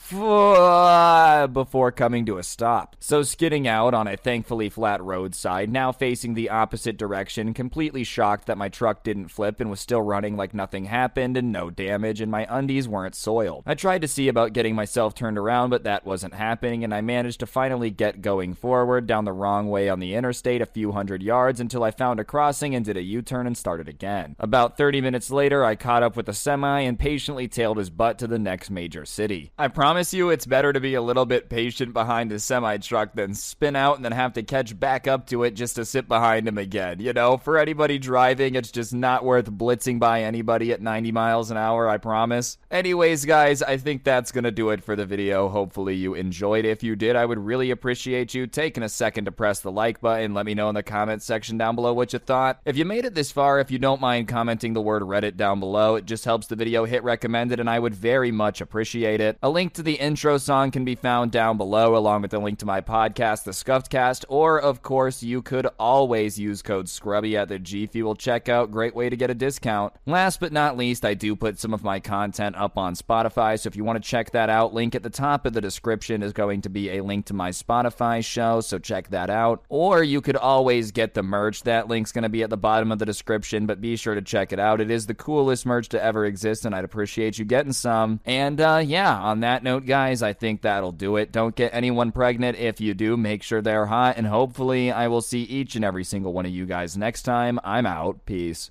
before 1.52 1.92
coming 1.92 2.26
to 2.26 2.38
a 2.38 2.42
stop. 2.42 2.96
So, 3.00 3.22
skidding 3.22 3.66
out 3.66 3.94
on 3.94 4.06
a 4.06 4.16
thankfully 4.16 4.68
flat 4.68 5.02
roadside, 5.02 5.70
now 5.70 5.92
facing 5.92 6.34
the 6.34 6.50
opposite 6.50 6.96
direction, 6.96 7.54
completely 7.54 8.04
shocked 8.04 8.46
that 8.46 8.58
my 8.58 8.68
truck 8.68 9.02
didn't 9.02 9.28
flip 9.28 9.60
and 9.60 9.70
was 9.70 9.80
still 9.80 10.02
running 10.02 10.36
like 10.36 10.54
nothing 10.54 10.86
happened 10.86 11.36
and 11.36 11.52
no 11.52 11.70
damage, 11.70 12.20
and 12.20 12.30
my 12.30 12.46
undies 12.48 12.88
weren't 12.88 13.14
soiled. 13.14 13.62
I 13.66 13.74
tried 13.74 14.02
to 14.02 14.08
see 14.08 14.28
about 14.28 14.52
getting 14.52 14.74
myself 14.74 15.14
turned 15.14 15.38
around, 15.38 15.70
but 15.70 15.84
that 15.84 16.04
wasn't 16.04 16.34
happening, 16.34 16.84
and 16.84 16.94
I 16.94 17.00
managed 17.00 17.40
to 17.40 17.46
finally 17.46 17.90
get 17.90 18.22
going 18.22 18.54
forward 18.54 19.06
down 19.06 19.24
the 19.24 19.32
wrong 19.32 19.68
way 19.68 19.88
on 19.88 20.00
the 20.00 20.14
interstate 20.14 20.60
a 20.60 20.66
few 20.66 20.92
hundred 20.92 21.22
yards 21.22 21.60
until 21.60 21.84
I 21.84 21.90
found 21.90 22.20
a 22.20 22.24
crossing 22.24 22.74
and 22.74 22.84
did 22.84 22.96
a 22.96 23.02
U 23.02 23.22
turn 23.22 23.46
and 23.46 23.56
started 23.56 23.88
again. 23.88 24.36
About 24.38 24.76
30 24.76 25.00
minutes 25.00 25.30
later, 25.30 25.64
I 25.64 25.76
caught 25.76 26.02
up 26.02 26.16
with 26.16 26.26
the 26.26 26.32
semi 26.32 26.80
and 26.80 26.98
patiently 26.98 27.48
tailed 27.48 27.78
his 27.78 27.90
butt 28.00 28.16
to 28.16 28.26
the 28.26 28.38
next 28.38 28.70
major 28.70 29.04
city. 29.04 29.52
I 29.58 29.68
promise 29.68 30.14
you, 30.14 30.30
it's 30.30 30.46
better 30.46 30.72
to 30.72 30.80
be 30.80 30.94
a 30.94 31.02
little 31.02 31.26
bit 31.26 31.50
patient 31.50 31.92
behind 31.92 32.32
a 32.32 32.38
semi 32.38 32.78
truck 32.78 33.12
than 33.12 33.34
spin 33.34 33.76
out 33.76 33.96
and 33.96 34.04
then 34.06 34.12
have 34.12 34.32
to 34.32 34.42
catch 34.42 34.80
back 34.80 35.06
up 35.06 35.26
to 35.26 35.44
it 35.44 35.50
just 35.50 35.76
to 35.76 35.84
sit 35.84 36.08
behind 36.08 36.48
him 36.48 36.56
again. 36.56 37.00
You 37.00 37.12
know, 37.12 37.36
for 37.36 37.58
anybody 37.58 37.98
driving, 37.98 38.54
it's 38.54 38.70
just 38.70 38.94
not 38.94 39.22
worth 39.22 39.50
blitzing 39.50 39.98
by 39.98 40.22
anybody 40.22 40.72
at 40.72 40.80
90 40.80 41.12
miles 41.12 41.50
an 41.50 41.58
hour, 41.58 41.90
I 41.90 41.98
promise. 41.98 42.56
Anyways, 42.70 43.26
guys, 43.26 43.60
I 43.60 43.76
think 43.76 44.02
that's 44.02 44.32
gonna 44.32 44.50
do 44.50 44.70
it 44.70 44.82
for 44.82 44.96
the 44.96 45.04
video. 45.04 45.50
Hopefully, 45.50 45.94
you 45.94 46.14
enjoyed. 46.14 46.64
If 46.64 46.82
you 46.82 46.96
did, 46.96 47.16
I 47.16 47.26
would 47.26 47.38
really 47.38 47.70
appreciate 47.70 48.32
you 48.32 48.46
taking 48.46 48.82
a 48.82 48.88
second 48.88 49.26
to 49.26 49.32
press 49.32 49.60
the 49.60 49.70
like 49.70 50.00
button. 50.00 50.32
Let 50.32 50.46
me 50.46 50.54
know 50.54 50.70
in 50.70 50.74
the 50.74 50.82
comments 50.82 51.26
section 51.26 51.58
down 51.58 51.74
below 51.74 51.92
what 51.92 52.14
you 52.14 52.18
thought. 52.18 52.60
If 52.64 52.78
you 52.78 52.86
made 52.86 53.04
it 53.04 53.14
this 53.14 53.30
far, 53.30 53.60
if 53.60 53.70
you 53.70 53.78
don't 53.78 54.00
mind 54.00 54.28
commenting 54.28 54.72
the 54.72 54.80
word 54.80 55.02
Reddit 55.02 55.36
down 55.36 55.60
below, 55.60 55.96
it 55.96 56.06
just 56.06 56.24
helps 56.24 56.46
the 56.46 56.56
video 56.56 56.86
hit 56.86 57.04
recommended, 57.04 57.60
and 57.60 57.68
I 57.68 57.89
would 57.90 57.98
very 57.98 58.30
much 58.30 58.60
appreciate 58.60 59.20
it. 59.20 59.36
A 59.42 59.50
link 59.50 59.72
to 59.72 59.82
the 59.82 59.94
intro 59.94 60.38
song 60.38 60.70
can 60.70 60.84
be 60.84 60.94
found 60.94 61.32
down 61.32 61.56
below, 61.56 61.96
along 61.96 62.22
with 62.22 62.32
a 62.32 62.38
link 62.38 62.60
to 62.60 62.66
my 62.66 62.80
podcast, 62.80 63.42
The 63.42 63.52
Scuffed 63.52 63.90
Cast, 63.90 64.24
or 64.28 64.60
of 64.60 64.80
course, 64.80 65.24
you 65.24 65.42
could 65.42 65.66
always 65.76 66.38
use 66.38 66.62
code 66.62 66.86
SCRUBBY 66.86 67.34
at 67.34 67.48
the 67.48 67.58
G 67.58 67.86
Fuel 67.86 68.14
checkout. 68.14 68.70
Great 68.70 68.94
way 68.94 69.08
to 69.08 69.16
get 69.16 69.28
a 69.28 69.34
discount. 69.34 69.92
Last 70.06 70.38
but 70.38 70.52
not 70.52 70.76
least, 70.76 71.04
I 71.04 71.14
do 71.14 71.34
put 71.34 71.58
some 71.58 71.74
of 71.74 71.82
my 71.82 71.98
content 71.98 72.54
up 72.54 72.78
on 72.78 72.94
Spotify, 72.94 73.58
so 73.58 73.66
if 73.66 73.74
you 73.74 73.82
want 73.82 74.00
to 74.00 74.08
check 74.08 74.30
that 74.30 74.48
out, 74.48 74.72
link 74.72 74.94
at 74.94 75.02
the 75.02 75.10
top 75.10 75.46
of 75.46 75.52
the 75.52 75.60
description 75.60 76.22
is 76.22 76.32
going 76.32 76.62
to 76.62 76.68
be 76.68 76.90
a 76.90 77.02
link 77.02 77.26
to 77.26 77.34
my 77.34 77.50
Spotify 77.50 78.24
show, 78.24 78.60
so 78.60 78.78
check 78.78 79.08
that 79.08 79.30
out. 79.30 79.64
Or 79.68 80.04
you 80.04 80.20
could 80.20 80.36
always 80.36 80.92
get 80.92 81.14
the 81.14 81.24
merch. 81.24 81.64
That 81.64 81.88
link's 81.88 82.12
going 82.12 82.22
to 82.22 82.28
be 82.28 82.44
at 82.44 82.50
the 82.50 82.56
bottom 82.56 82.92
of 82.92 83.00
the 83.00 83.06
description, 83.06 83.66
but 83.66 83.80
be 83.80 83.96
sure 83.96 84.14
to 84.14 84.22
check 84.22 84.52
it 84.52 84.60
out. 84.60 84.80
It 84.80 84.92
is 84.92 85.06
the 85.06 85.14
coolest 85.14 85.66
merch 85.66 85.88
to 85.88 86.00
ever 86.02 86.24
exist, 86.24 86.64
and 86.64 86.72
I'd 86.72 86.84
appreciate 86.84 87.36
you 87.36 87.44
getting 87.44 87.72
some. 87.80 88.20
And 88.24 88.60
uh, 88.60 88.82
yeah, 88.84 89.16
on 89.18 89.40
that 89.40 89.62
note, 89.62 89.86
guys, 89.86 90.22
I 90.22 90.32
think 90.32 90.62
that'll 90.62 90.92
do 90.92 91.16
it. 91.16 91.32
Don't 91.32 91.54
get 91.54 91.74
anyone 91.74 92.12
pregnant. 92.12 92.58
If 92.58 92.80
you 92.80 92.94
do, 92.94 93.16
make 93.16 93.42
sure 93.42 93.62
they're 93.62 93.86
hot, 93.86 94.16
and 94.16 94.26
hopefully, 94.26 94.92
I 94.92 95.08
will 95.08 95.22
see 95.22 95.42
each 95.42 95.76
and 95.76 95.84
every 95.84 96.04
single 96.04 96.32
one 96.32 96.46
of 96.46 96.52
you 96.52 96.66
guys 96.66 96.96
next 96.96 97.22
time. 97.22 97.58
I'm 97.64 97.86
out. 97.86 98.24
Peace. 98.26 98.70